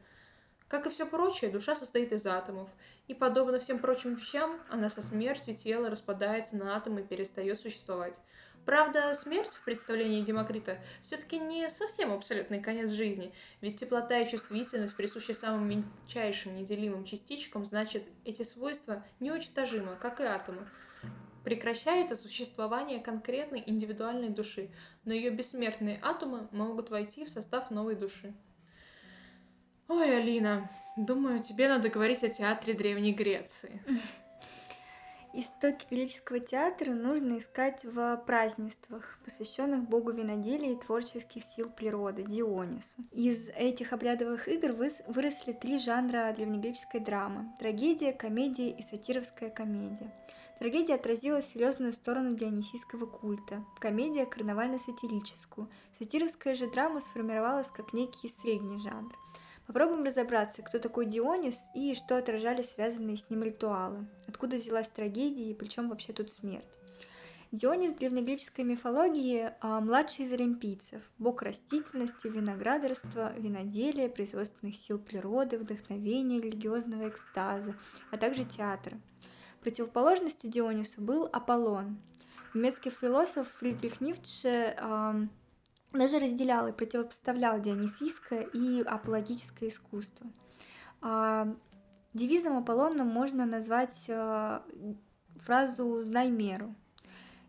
Как 0.69 0.87
и 0.87 0.91
все 0.91 1.07
прочее, 1.07 1.51
душа 1.51 1.75
состоит 1.75 2.13
из 2.13 2.27
атомов, 2.27 2.69
и, 3.07 3.15
подобно 3.15 3.59
всем 3.59 3.79
прочим 3.79 4.15
вещам, 4.15 4.61
она 4.69 4.91
со 4.91 5.01
смертью 5.01 5.57
тела 5.57 5.89
распадается 5.89 6.57
на 6.57 6.77
атомы 6.77 7.01
и 7.01 7.05
перестает 7.05 7.59
существовать. 7.59 8.21
Правда, 8.69 9.15
смерть 9.15 9.55
в 9.55 9.65
представлении 9.65 10.21
Демокрита 10.21 10.77
все-таки 11.03 11.39
не 11.39 11.71
совсем 11.71 12.13
абсолютный 12.13 12.61
конец 12.61 12.91
жизни, 12.91 13.33
ведь 13.63 13.81
теплота 13.81 14.21
и 14.21 14.29
чувствительность, 14.29 14.95
присущие 14.95 15.35
самым 15.35 15.67
мельчайшим 15.67 16.55
неделимым 16.55 17.07
частичкам, 17.07 17.65
значит, 17.65 18.05
эти 18.27 18.43
свойства 18.43 19.03
неуничтожимы, 19.21 19.97
как 19.97 20.21
и 20.21 20.25
атомы. 20.25 20.69
Прекращается 21.45 22.15
существование 22.15 23.01
конкретной 23.01 23.63
индивидуальной 23.65 24.29
души, 24.29 24.69
но 25.07 25.15
ее 25.15 25.31
бессмертные 25.31 25.99
атомы 26.03 26.47
могут 26.51 26.91
войти 26.91 27.25
в 27.25 27.31
состав 27.31 27.71
новой 27.71 27.95
души. 27.95 28.35
Ой, 29.89 30.15
Алина, 30.15 30.71
думаю, 30.99 31.43
тебе 31.43 31.69
надо 31.69 31.89
говорить 31.89 32.23
о 32.23 32.29
театре 32.29 32.75
Древней 32.75 33.15
Греции. 33.15 33.83
Истоки 35.41 35.87
греческого 35.89 36.41
театра 36.41 36.91
нужно 36.91 37.39
искать 37.39 37.85
в 37.85 38.17
празднествах, 38.27 39.21
посвященных 39.25 39.89
богу 39.89 40.11
виноделия 40.11 40.73
и 40.73 40.77
творческих 40.77 41.45
сил 41.45 41.71
природы, 41.71 42.25
Дионису. 42.25 43.01
Из 43.13 43.49
этих 43.51 43.93
обрядовых 43.93 44.49
игр 44.49 44.73
выросли 44.73 45.53
три 45.53 45.79
жанра 45.79 46.35
древнегреческой 46.35 46.99
драмы– 46.99 47.53
трагедия, 47.61 48.13
комедия 48.13 48.71
и 48.71 48.83
сатировская 48.83 49.49
комедия. 49.49 50.13
Трагедия 50.59 50.97
отразила 50.97 51.41
серьезную 51.41 51.93
сторону 51.93 52.35
дионисийского 52.35 53.07
культа, 53.07 53.65
комедия– 53.79 54.27
карнавально-сатирическую, 54.27 55.69
сатировская 56.01 56.57
же 56.57 56.69
драма 56.69 57.01
сформировалась 57.01 57.69
как 57.69 57.93
некий 57.93 58.29
средний 58.29 58.81
жанр– 58.81 59.17
Попробуем 59.69 60.03
разобраться, 60.03 60.63
кто 60.63 60.79
такой 60.79 61.05
Дионис 61.05 61.61
и 61.75 61.95
что 61.95 62.17
отражали 62.17 62.63
связанные 62.63 63.19
с 63.19 63.29
ним 63.29 63.43
ритуалы, 63.43 64.07
откуда 64.27 64.57
взялась 64.57 64.89
трагедия 64.89 65.51
и 65.51 65.55
причем 65.55 65.91
вообще 65.91 66.15
тут 66.15 66.31
смерть. 66.31 66.65
Дионис 67.53 67.93
в 67.93 67.99
древнегреческой 67.99 68.65
мифологии 68.65 69.53
а, 69.61 69.81
младший 69.83 70.25
из 70.25 70.33
олимпийцев, 70.33 71.03
бог 71.19 71.43
растительности, 71.43 72.29
виноградарства, 72.29 73.35
виноделия, 73.37 74.09
производственных 74.09 74.75
сил 74.75 74.99
природы, 74.99 75.59
вдохновения, 75.59 76.41
религиозного 76.41 77.11
экстаза, 77.11 77.75
а 78.11 78.17
также 78.17 78.45
театра. 78.45 78.99
Противоположностью 79.61 80.51
Дионису 80.51 81.03
был 81.03 81.29
Аполлон. 81.31 81.99
Немецкий 82.55 82.89
философ 82.89 83.47
Фридрих 83.59 84.01
Ницше 84.01 84.75
даже 85.93 86.19
разделял 86.19 86.69
и 86.69 86.73
противопоставлял 86.73 87.61
дионисийское 87.61 88.43
и 88.43 88.83
апологическое 88.83 89.71
искусство. 89.71 90.27
А, 91.01 91.49
девизом 92.13 92.59
Аполлона 92.59 93.05
можно 93.05 93.47
назвать 93.47 94.07
а, 94.11 94.63
фразу 95.37 96.03
«знай 96.03 96.31
меру». 96.31 96.75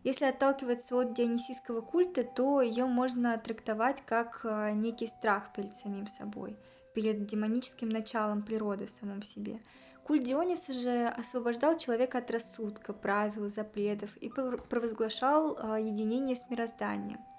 Если 0.02 0.24
отталкиваться 0.24 0.96
от 0.96 1.12
дионисийского 1.12 1.82
культа, 1.82 2.24
то 2.24 2.62
ее 2.62 2.86
можно 2.86 3.36
трактовать 3.36 4.02
как 4.06 4.40
а, 4.44 4.70
некий 4.70 5.06
страх 5.06 5.52
перед 5.52 5.76
самим 5.76 6.06
собой, 6.06 6.56
перед 6.94 7.26
демоническим 7.26 7.90
началом 7.90 8.42
природы 8.42 8.86
в 8.86 8.90
самом 8.90 9.22
себе. 9.22 9.60
Культ 10.02 10.24
Диониса 10.24 10.72
же 10.72 11.06
освобождал 11.08 11.76
человека 11.76 12.18
от 12.18 12.30
рассудка, 12.30 12.94
правил, 12.94 13.50
запретов 13.50 14.16
и 14.16 14.30
провозглашал 14.30 15.76
единение 15.76 16.34
с 16.34 16.48
мирозданием– 16.48 17.20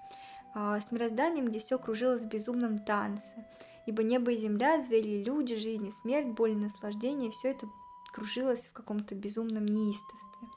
с 0.54 0.90
мирозданием, 0.90 1.46
где 1.46 1.58
все 1.58 1.78
кружилось 1.78 2.22
в 2.22 2.28
безумном 2.28 2.78
танце. 2.78 3.46
Ибо 3.86 4.02
небо 4.02 4.32
и 4.32 4.36
земля, 4.36 4.80
звери 4.80 5.24
люди, 5.24 5.56
жизнь 5.56 5.86
и 5.86 5.90
смерть, 5.90 6.28
боль 6.28 6.52
и 6.52 6.56
наслаждение, 6.56 7.30
все 7.30 7.50
это 7.50 7.68
кружилось 8.12 8.68
в 8.68 8.72
каком-то 8.72 9.14
безумном 9.14 9.66
неистовстве. 9.66 10.48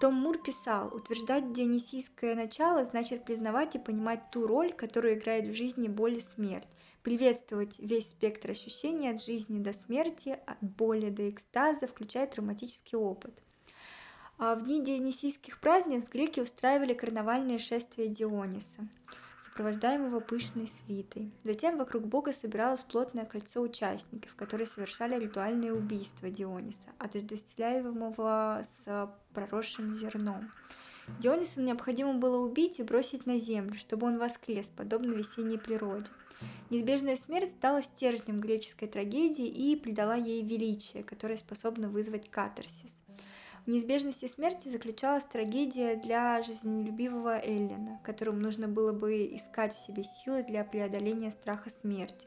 Том 0.00 0.14
Мур 0.14 0.38
писал, 0.38 0.94
утверждать 0.94 1.52
дионисийское 1.52 2.34
начало 2.34 2.84
значит 2.84 3.24
признавать 3.24 3.74
и 3.74 3.78
понимать 3.78 4.30
ту 4.30 4.46
роль, 4.46 4.72
которую 4.72 5.14
играет 5.14 5.46
в 5.46 5.54
жизни 5.54 5.88
боль 5.88 6.16
и 6.16 6.20
смерть, 6.20 6.68
приветствовать 7.02 7.78
весь 7.78 8.08
спектр 8.08 8.50
ощущений 8.50 9.10
от 9.10 9.22
жизни 9.22 9.58
до 9.58 9.74
смерти, 9.74 10.38
от 10.46 10.58
боли 10.62 11.10
до 11.10 11.28
экстаза, 11.28 11.86
включая 11.86 12.26
травматический 12.26 12.96
опыт. 12.96 13.42
А 14.38 14.54
в 14.54 14.64
дни 14.64 14.82
дионисийских 14.82 15.60
празднеств 15.60 16.10
греки 16.10 16.40
устраивали 16.40 16.94
карнавальные 16.94 17.58
шествия 17.58 18.08
Диониса 18.08 18.88
сопровождаемого 19.40 20.20
пышной 20.20 20.68
свитой. 20.68 21.32
Затем 21.44 21.78
вокруг 21.78 22.06
бога 22.06 22.32
собиралось 22.32 22.82
плотное 22.82 23.24
кольцо 23.24 23.60
участников, 23.60 24.34
которые 24.36 24.66
совершали 24.66 25.18
ритуальные 25.18 25.72
убийства 25.72 26.30
Диониса, 26.30 26.90
отождествляемого 26.98 28.62
с 28.64 29.10
проросшим 29.32 29.94
зерном. 29.94 30.50
Дионису 31.18 31.60
необходимо 31.60 32.14
было 32.14 32.38
убить 32.38 32.78
и 32.78 32.82
бросить 32.82 33.26
на 33.26 33.38
землю, 33.38 33.74
чтобы 33.74 34.06
он 34.06 34.18
воскрес, 34.18 34.70
подобно 34.70 35.12
весенней 35.12 35.58
природе. 35.58 36.06
Неизбежная 36.70 37.16
смерть 37.16 37.50
стала 37.50 37.82
стержнем 37.82 38.40
греческой 38.40 38.88
трагедии 38.88 39.46
и 39.46 39.76
придала 39.76 40.14
ей 40.14 40.42
величие, 40.42 41.02
которое 41.02 41.36
способно 41.36 41.88
вызвать 41.88 42.30
катарсис. 42.30 42.96
Неизбежности 43.70 44.26
смерти 44.26 44.66
заключалась 44.66 45.24
трагедия 45.24 45.94
для 45.94 46.42
жизнелюбивого 46.42 47.38
Эллина, 47.38 48.00
которому 48.02 48.40
нужно 48.40 48.66
было 48.66 48.90
бы 48.90 49.26
искать 49.26 49.72
в 49.72 49.78
себе 49.78 50.02
силы 50.02 50.42
для 50.42 50.64
преодоления 50.64 51.30
страха 51.30 51.70
смерти 51.70 52.26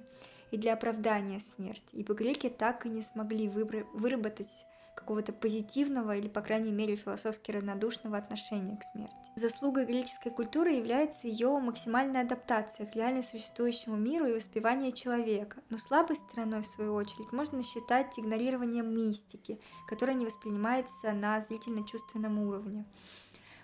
и 0.52 0.58
для 0.58 0.72
оправдания 0.72 1.42
смерти, 1.42 1.98
ибо 1.98 2.14
греки 2.14 2.48
так 2.48 2.86
и 2.86 2.90
не 2.90 3.02
смогли 3.02 3.50
выработать 3.50 4.66
какого-то 4.96 5.34
позитивного 5.34 6.16
или, 6.16 6.28
по 6.28 6.42
крайней 6.42 6.72
мере, 6.72 6.96
философски 6.96 7.52
равнодушного 7.52 8.18
отношения 8.18 8.78
к 8.78 8.84
смерти. 8.92 9.16
Заслугой 9.36 9.86
греческой 9.86 10.32
культуры 10.32 10.74
является 10.74 11.28
ее 11.28 11.58
максимальная 11.60 12.22
адаптация 12.22 12.86
к 12.86 12.96
реально 12.96 13.24
существующему 13.24 13.96
миру 13.96 14.28
и 14.28 14.34
воспевание 14.34 14.92
человека, 14.92 15.62
но 15.70 15.78
слабой 15.78 16.16
стороной, 16.16 16.62
в 16.62 16.68
свою 16.68 16.94
очередь, 16.94 17.32
можно 17.32 17.64
считать 17.64 18.18
игнорирование 18.20 18.84
мистики, 18.84 19.60
которая 19.88 20.16
не 20.16 20.26
воспринимается 20.26 21.14
на 21.14 21.42
зрительно-чувственном 21.42 22.38
уровне. 22.40 22.86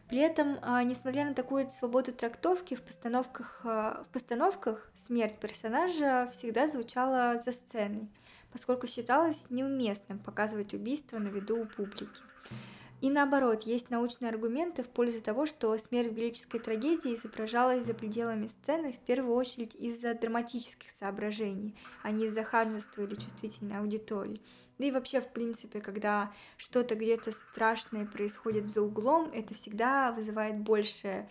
При 0.10 0.18
этом, 0.18 0.58
а, 0.64 0.84
несмотря 0.84 1.24
на 1.24 1.36
такую 1.36 1.70
свободу 1.70 2.12
трактовки, 2.12 2.74
в 2.74 2.82
постановках, 2.82 3.62
а, 3.64 4.04
в 4.04 4.08
постановках 4.12 4.92
смерть 4.96 5.40
персонажа 5.40 6.28
всегда 6.34 6.68
звучала 6.68 7.38
за 7.38 7.52
сценой. 7.52 8.10
Поскольку 8.52 8.88
считалось 8.88 9.48
неуместным 9.50 10.20
показывать 10.20 10.74
убийство 10.74 11.20
на 11.20 11.28
виду 11.28 11.62
у 11.62 11.66
публики. 11.66 12.22
И 13.02 13.10
наоборот, 13.10 13.64
есть 13.64 13.90
научные 13.90 14.30
аргументы 14.30 14.84
в 14.84 14.90
пользу 14.90 15.22
того, 15.22 15.46
что 15.46 15.78
смерть 15.78 16.10
в 16.12 16.16
греческой 16.16 16.60
трагедии 16.60 17.16
изображалась 17.16 17.86
за 17.86 17.94
пределами 17.94 18.48
сцены 18.48 18.92
в 18.92 19.00
первую 19.00 19.36
очередь 19.36 19.74
из-за 19.76 20.14
драматических 20.14 20.92
соображений, 20.92 21.78
а 22.04 22.12
не 22.12 22.26
из-за 22.26 22.44
ханжества 22.44 23.04
или 23.04 23.16
чувствительной 23.16 23.78
аудитории. 23.78 24.42
Да 24.80 24.86
и 24.86 24.92
вообще, 24.92 25.22
в 25.22 25.32
принципе, 25.32 25.80
когда 25.80 26.32
что-то 26.58 26.96
где-то 26.96 27.32
страшное 27.32 28.06
происходит 28.06 28.70
за 28.70 28.82
углом, 28.82 29.32
это 29.34 29.54
всегда 29.54 30.12
вызывает 30.12 30.60
больше 30.60 31.30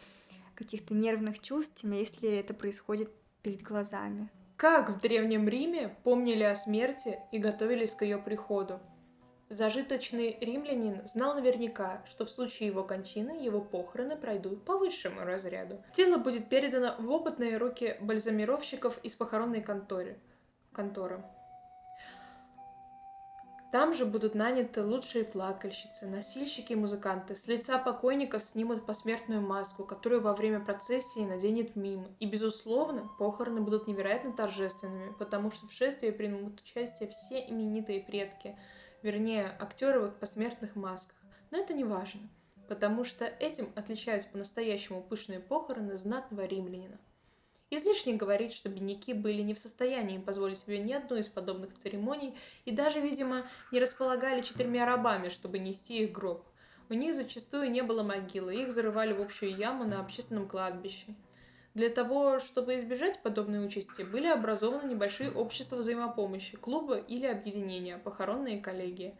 каких-то 0.54 0.94
нервных 0.94 1.38
чувств, 1.38 1.82
чем 1.82 1.92
если 1.92 2.30
это 2.30 2.54
происходит 2.54 3.10
перед 3.42 3.62
глазами. 3.62 4.30
Как 4.58 4.90
в 4.90 5.00
Древнем 5.00 5.48
Риме 5.48 5.94
помнили 6.02 6.42
о 6.42 6.56
смерти 6.56 7.20
и 7.30 7.38
готовились 7.38 7.92
к 7.92 8.02
ее 8.02 8.18
приходу? 8.18 8.80
Зажиточный 9.50 10.36
римлянин 10.40 11.06
знал 11.06 11.36
наверняка, 11.36 12.02
что 12.10 12.24
в 12.24 12.28
случае 12.28 12.66
его 12.66 12.82
кончины 12.82 13.40
его 13.40 13.60
похороны 13.60 14.16
пройдут 14.16 14.64
по 14.64 14.76
высшему 14.76 15.20
разряду. 15.20 15.80
Тело 15.94 16.18
будет 16.18 16.48
передано 16.48 16.96
в 16.98 17.08
опытные 17.08 17.56
руки 17.56 17.98
бальзамировщиков 18.00 18.98
из 19.04 19.14
похоронной 19.14 19.62
конторы. 19.62 20.18
конторы. 20.72 21.22
Там 23.70 23.92
же 23.92 24.06
будут 24.06 24.34
наняты 24.34 24.82
лучшие 24.82 25.24
плакальщицы, 25.24 26.06
носильщики 26.06 26.72
и 26.72 26.76
музыканты. 26.76 27.36
С 27.36 27.46
лица 27.46 27.78
покойника 27.78 28.40
снимут 28.40 28.86
посмертную 28.86 29.42
маску, 29.42 29.84
которую 29.84 30.22
во 30.22 30.34
время 30.34 30.60
процессии 30.60 31.26
наденет 31.26 31.76
мим. 31.76 32.06
И, 32.18 32.26
безусловно, 32.26 33.10
похороны 33.18 33.60
будут 33.60 33.86
невероятно 33.86 34.32
торжественными, 34.32 35.12
потому 35.18 35.50
что 35.50 35.66
в 35.66 35.72
шествии 35.72 36.10
примут 36.10 36.60
участие 36.60 37.10
все 37.10 37.40
именитые 37.46 38.00
предки– 38.00 38.58
вернее, 39.02 39.56
актеры 39.58 40.00
в 40.00 40.06
их 40.06 40.14
посмертных 40.16 40.76
масках. 40.76 41.16
Но 41.50 41.58
это 41.58 41.74
не 41.74 41.84
важно, 41.84 42.28
потому 42.68 43.04
что 43.04 43.24
этим 43.24 43.72
отличаются 43.74 44.28
по-настоящему 44.28 45.02
пышные 45.02 45.40
похороны 45.40 45.96
знатного 45.96 46.44
римлянина. 46.44 46.98
Излишне 47.70 48.14
говорить, 48.14 48.52
что 48.52 48.68
бедняки 48.68 49.12
были 49.12 49.42
не 49.42 49.54
в 49.54 49.58
состоянии 49.58 50.18
позволить 50.18 50.58
себе 50.58 50.78
ни 50.78 50.92
одну 50.92 51.16
из 51.16 51.26
подобных 51.26 51.76
церемоний 51.76 52.34
и 52.64 52.72
даже, 52.72 53.00
видимо, 53.00 53.46
не 53.72 53.80
располагали 53.80 54.42
четырьмя 54.42 54.86
рабами, 54.86 55.28
чтобы 55.28 55.58
нести 55.58 56.02
их 56.02 56.12
гроб. 56.12 56.44
У 56.88 56.94
них 56.94 57.14
зачастую 57.14 57.70
не 57.70 57.82
было 57.82 58.02
могилы, 58.02 58.54
их 58.54 58.72
зарывали 58.72 59.12
в 59.12 59.20
общую 59.20 59.54
яму 59.54 59.84
на 59.84 60.00
общественном 60.00 60.48
кладбище– 60.48 61.14
для 61.78 61.90
того, 61.90 62.40
чтобы 62.40 62.76
избежать 62.76 63.22
подобной 63.22 63.64
участи, 63.64 64.02
были 64.02 64.26
образованы 64.26 64.90
небольшие 64.90 65.30
общества 65.30 65.76
взаимопомощи, 65.76 66.56
клубы 66.56 67.04
или 67.06 67.24
объединения, 67.24 67.98
похоронные 67.98 68.60
коллегии. 68.60 69.14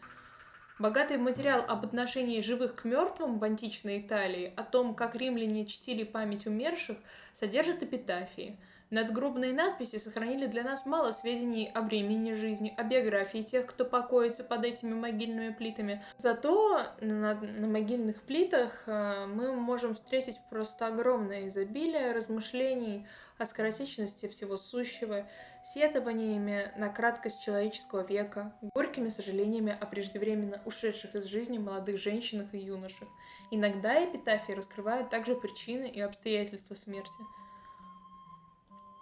Богатый 0.78 1.16
материал 1.16 1.64
об 1.66 1.84
отношении 1.84 2.40
живых 2.40 2.76
к 2.76 2.84
мертвым 2.84 3.40
в 3.40 3.44
античной 3.44 4.00
Италии, 4.00 4.52
о 4.56 4.62
том, 4.62 4.94
как 4.94 5.16
римляне 5.16 5.66
чтили 5.66 6.04
память 6.04 6.46
умерших, 6.46 6.96
содержит 7.34 7.82
эпитафии– 7.82 8.56
Надгробные 8.90 9.52
надписи 9.52 9.96
сохранили 9.96 10.46
для 10.46 10.62
нас 10.62 10.86
мало 10.86 11.12
сведений 11.12 11.70
о 11.74 11.82
времени 11.82 12.32
жизни, 12.32 12.72
о 12.74 12.84
биографии 12.84 13.42
тех, 13.42 13.66
кто 13.66 13.84
покоится 13.84 14.44
под 14.44 14.64
этими 14.64 14.94
могильными 14.94 15.52
плитами. 15.52 16.02
Зато 16.16 16.84
на, 17.02 17.34
на 17.34 17.66
могильных 17.66 18.22
плитах 18.22 18.84
э, 18.86 19.26
мы 19.26 19.52
можем 19.52 19.94
встретить 19.94 20.40
просто 20.48 20.86
огромное 20.86 21.48
изобилие 21.48 22.12
размышлений 22.12 23.06
о 23.36 23.44
скоротечности 23.44 24.26
всего 24.26 24.56
сущего, 24.56 25.28
сетованиями 25.64 26.72
на 26.78 26.88
краткость 26.88 27.42
человеческого 27.42 28.06
века, 28.06 28.54
горькими 28.74 29.10
сожалениями 29.10 29.76
о 29.78 29.84
преждевременно 29.84 30.62
ушедших 30.64 31.14
из 31.14 31.26
жизни 31.26 31.58
молодых 31.58 32.00
женщинах 32.00 32.54
и 32.54 32.58
юношах. 32.58 33.08
Иногда 33.50 34.02
эпитафии 34.02 34.52
раскрывают 34.52 35.10
также 35.10 35.34
причины 35.34 35.90
и 35.90 36.00
обстоятельства 36.00 36.74
смерти– 36.74 37.12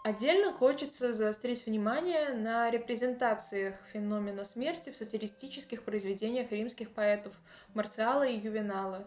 Отдельно 0.07 0.53
хочется 0.53 1.13
заострить 1.13 1.67
внимание 1.67 2.29
на 2.29 2.71
репрезентациях 2.71 3.75
феномена 3.93 4.45
смерти 4.45 4.91
в 4.91 4.97
сатиристических 4.97 5.83
произведениях 5.83 6.53
римских 6.53 6.93
поэтов 6.93 7.33
Марциала 7.75 8.23
и 8.23 8.39
Ювенала. 8.39 9.05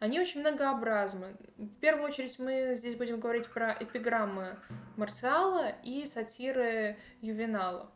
Они 0.00 0.18
очень 0.18 0.40
многообразны. 0.40 1.36
В 1.58 1.72
первую 1.76 2.08
очередь 2.08 2.40
мы 2.40 2.74
здесь 2.76 2.96
будем 2.96 3.20
говорить 3.20 3.46
про 3.46 3.76
эпиграммы 3.78 4.56
Марциала 4.96 5.68
и 5.84 6.06
сатиры 6.06 6.96
Ювенала. 7.20 7.88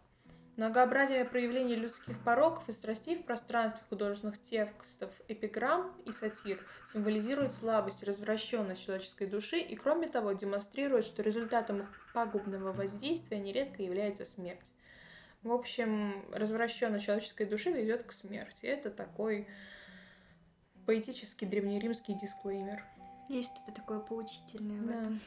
Многообразие 0.56 1.26
проявлений 1.26 1.76
людских 1.76 2.18
пороков 2.24 2.66
и 2.70 2.72
страстей 2.72 3.16
в 3.16 3.26
пространстве 3.26 3.82
художественных 3.90 4.40
текстов, 4.40 5.10
эпиграмм 5.28 5.92
и 6.06 6.12
сатир 6.12 6.66
символизирует 6.90 7.52
слабость 7.52 8.02
и 8.02 8.06
развращенность 8.06 8.82
человеческой 8.82 9.26
души 9.26 9.58
и, 9.58 9.76
кроме 9.76 10.08
того, 10.08 10.32
демонстрирует, 10.32 11.04
что 11.04 11.22
результатом 11.22 11.80
их 11.80 11.88
пагубного 12.14 12.72
воздействия 12.72 13.38
нередко 13.38 13.82
является 13.82 14.24
смерть. 14.24 14.72
В 15.42 15.52
общем, 15.52 16.24
развращенность 16.32 17.04
человеческой 17.04 17.44
души 17.44 17.70
ведет 17.70 18.04
к 18.04 18.12
смерти. 18.12 18.64
Это 18.64 18.90
такой 18.90 19.46
поэтический 20.86 21.44
древнеримский 21.44 22.14
дисклеймер. 22.14 22.82
Есть 23.28 23.54
что-то 23.54 23.72
такое 23.72 23.98
поучительное 23.98 24.80
в 24.80 24.86
да. 24.86 25.00
этом. 25.02 25.20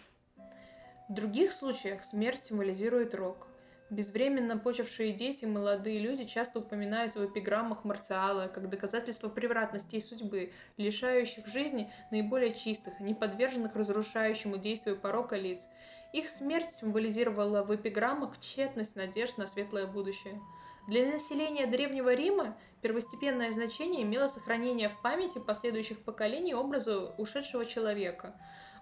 В 1.07 1.13
других 1.13 1.51
случаях 1.51 2.03
смерть 2.03 2.45
символизирует 2.45 3.13
рок. 3.13 3.47
Безвременно 3.89 4.55
почившие 4.55 5.13
дети 5.13 5.45
молодые 5.45 5.99
люди 5.99 6.23
часто 6.23 6.59
упоминаются 6.59 7.19
в 7.19 7.25
эпиграммах 7.25 7.83
Марциала 7.83 8.47
как 8.47 8.69
доказательство 8.69 9.29
превратности 9.29 9.95
и 9.95 9.99
судьбы, 9.99 10.51
лишающих 10.77 11.47
жизни 11.47 11.91
наиболее 12.11 12.53
чистых, 12.53 12.99
не 12.99 13.15
подверженных 13.15 13.75
разрушающему 13.75 14.57
действию 14.57 14.95
порока 14.95 15.35
лиц. 15.37 15.65
Их 16.13 16.29
смерть 16.29 16.71
символизировала 16.71 17.63
в 17.63 17.75
эпиграммах 17.75 18.39
тщетность 18.39 18.95
надежд 18.95 19.39
на 19.39 19.47
светлое 19.47 19.87
будущее. 19.87 20.39
Для 20.87 21.11
населения 21.11 21.65
Древнего 21.65 22.13
Рима 22.13 22.55
первостепенное 22.81 23.51
значение 23.51 24.03
имело 24.03 24.27
сохранение 24.27 24.89
в 24.89 25.01
памяти 25.01 25.39
последующих 25.39 25.99
поколений 26.03 26.53
образа 26.53 27.13
ушедшего 27.17 27.65
человека. 27.65 28.35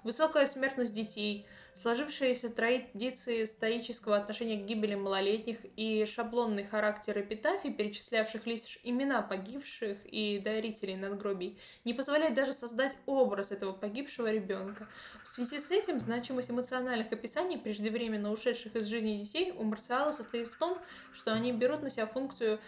Высокая 0.03 0.45
смертность 0.45 0.93
детей– 0.93 1.47
Сложившиеся 1.81 2.49
традиции 2.49 3.45
стоического 3.45 4.17
отношения 4.17 4.57
к 4.57 4.65
гибели 4.65 4.95
малолетних 4.95 5.60
и 5.75 6.07
шаблонный 6.07 6.63
характер 6.63 7.21
эпитафий, 7.21 7.71
перечислявших 7.71 8.47
лишь 8.47 8.79
имена 8.81 9.21
погибших 9.21 9.99
и 10.05 10.39
дарителей 10.39 10.95
надгробий, 10.95 11.60
не 11.86 11.93
позволяет 11.93 12.33
даже 12.33 12.53
создать 12.53 12.97
образ 13.05 13.51
этого 13.51 13.73
погибшего 13.73 14.31
ребенка. 14.31 14.88
В 15.23 15.27
связи 15.27 15.60
с 15.60 15.69
этим 15.69 15.99
значимость 15.99 16.49
эмоциональных 16.49 17.12
описаний 17.12 17.60
преждевременно 17.60 18.31
ушедших 18.31 18.75
из 18.75 18.88
жизни 18.88 19.21
детей 19.21 19.51
у 19.51 19.63
Марциала 19.63 20.12
состоит 20.12 20.47
в 20.47 20.57
том, 20.57 20.79
что 21.13 21.31
они 21.31 21.51
берут 21.51 21.83
на 21.83 21.91
себя 21.91 22.07
функцию 22.07 22.60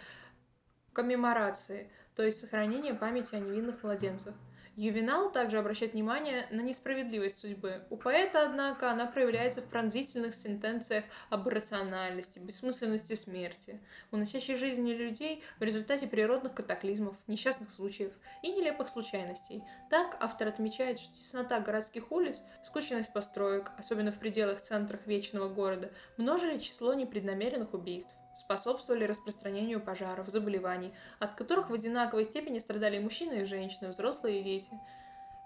коммеморации, 0.92 1.90
то 2.14 2.22
есть 2.22 2.38
сохранения 2.38 2.94
памяти 2.94 3.34
о 3.34 3.40
невинных 3.40 3.82
младенцах. 3.82 4.36
Ювенал 4.76 5.30
также 5.30 5.58
обращает 5.58 5.92
внимание 5.92 6.46
на 6.50 6.60
несправедливость 6.60 7.38
судьбы. 7.38 7.82
У 7.90 7.96
поэта, 7.96 8.46
однако, 8.46 8.90
она 8.90 9.06
проявляется 9.06 9.60
в 9.60 9.66
пронзительных 9.66 10.34
сентенциях 10.34 11.04
об 11.28 11.48
рациональности, 11.48 12.38
бессмысленности 12.38 13.14
смерти, 13.14 13.80
уносящей 14.10 14.56
жизни 14.56 14.92
людей 14.92 15.42
в 15.58 15.62
результате 15.62 16.06
природных 16.06 16.54
катаклизмов, 16.54 17.16
несчастных 17.26 17.70
случаев 17.70 18.12
и 18.42 18.52
нелепых 18.52 18.88
случайностей. 18.88 19.64
Так 19.90 20.16
автор 20.20 20.48
отмечает, 20.48 20.98
что 20.98 21.14
теснота 21.14 21.60
городских 21.60 22.12
улиц, 22.12 22.40
скучность 22.64 23.12
построек, 23.12 23.72
особенно 23.76 24.12
в 24.12 24.18
пределах 24.18 24.60
центрах 24.60 25.06
вечного 25.06 25.48
города, 25.48 25.90
множили 26.16 26.58
число 26.58 26.94
непреднамеренных 26.94 27.74
убийств 27.74 28.14
способствовали 28.40 29.04
распространению 29.04 29.80
пожаров, 29.80 30.28
заболеваний, 30.28 30.92
от 31.18 31.34
которых 31.34 31.70
в 31.70 31.74
одинаковой 31.74 32.24
степени 32.24 32.58
страдали 32.58 32.98
мужчины 32.98 33.42
и 33.42 33.44
женщины, 33.44 33.88
взрослые 33.88 34.40
и 34.40 34.44
дети. 34.44 34.72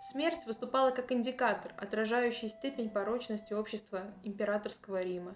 Смерть 0.01 0.47
выступала 0.47 0.91
как 0.91 1.13
индикатор, 1.13 1.73
отражающий 1.77 2.49
степень 2.49 2.91
порочности 2.91 3.53
общества 3.53 4.03
императорского 4.23 5.03
Рима. 5.03 5.35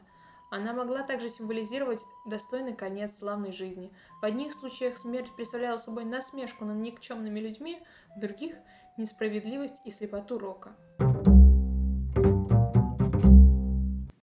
Она 0.50 0.72
могла 0.72 1.02
также 1.02 1.28
символизировать 1.28 2.00
достойный 2.26 2.74
конец 2.74 3.18
славной 3.18 3.52
жизни. 3.52 3.92
В 4.22 4.24
одних 4.24 4.54
случаях 4.54 4.96
смерть 4.96 5.34
представляла 5.36 5.76
собой 5.76 6.04
насмешку 6.04 6.64
над 6.64 6.78
никчемными 6.78 7.40
людьми, 7.40 7.82
в 8.16 8.20
других– 8.20 8.54
несправедливость 8.96 9.80
и 9.84 9.90
слепоту 9.90 10.38
рока. 10.38 10.76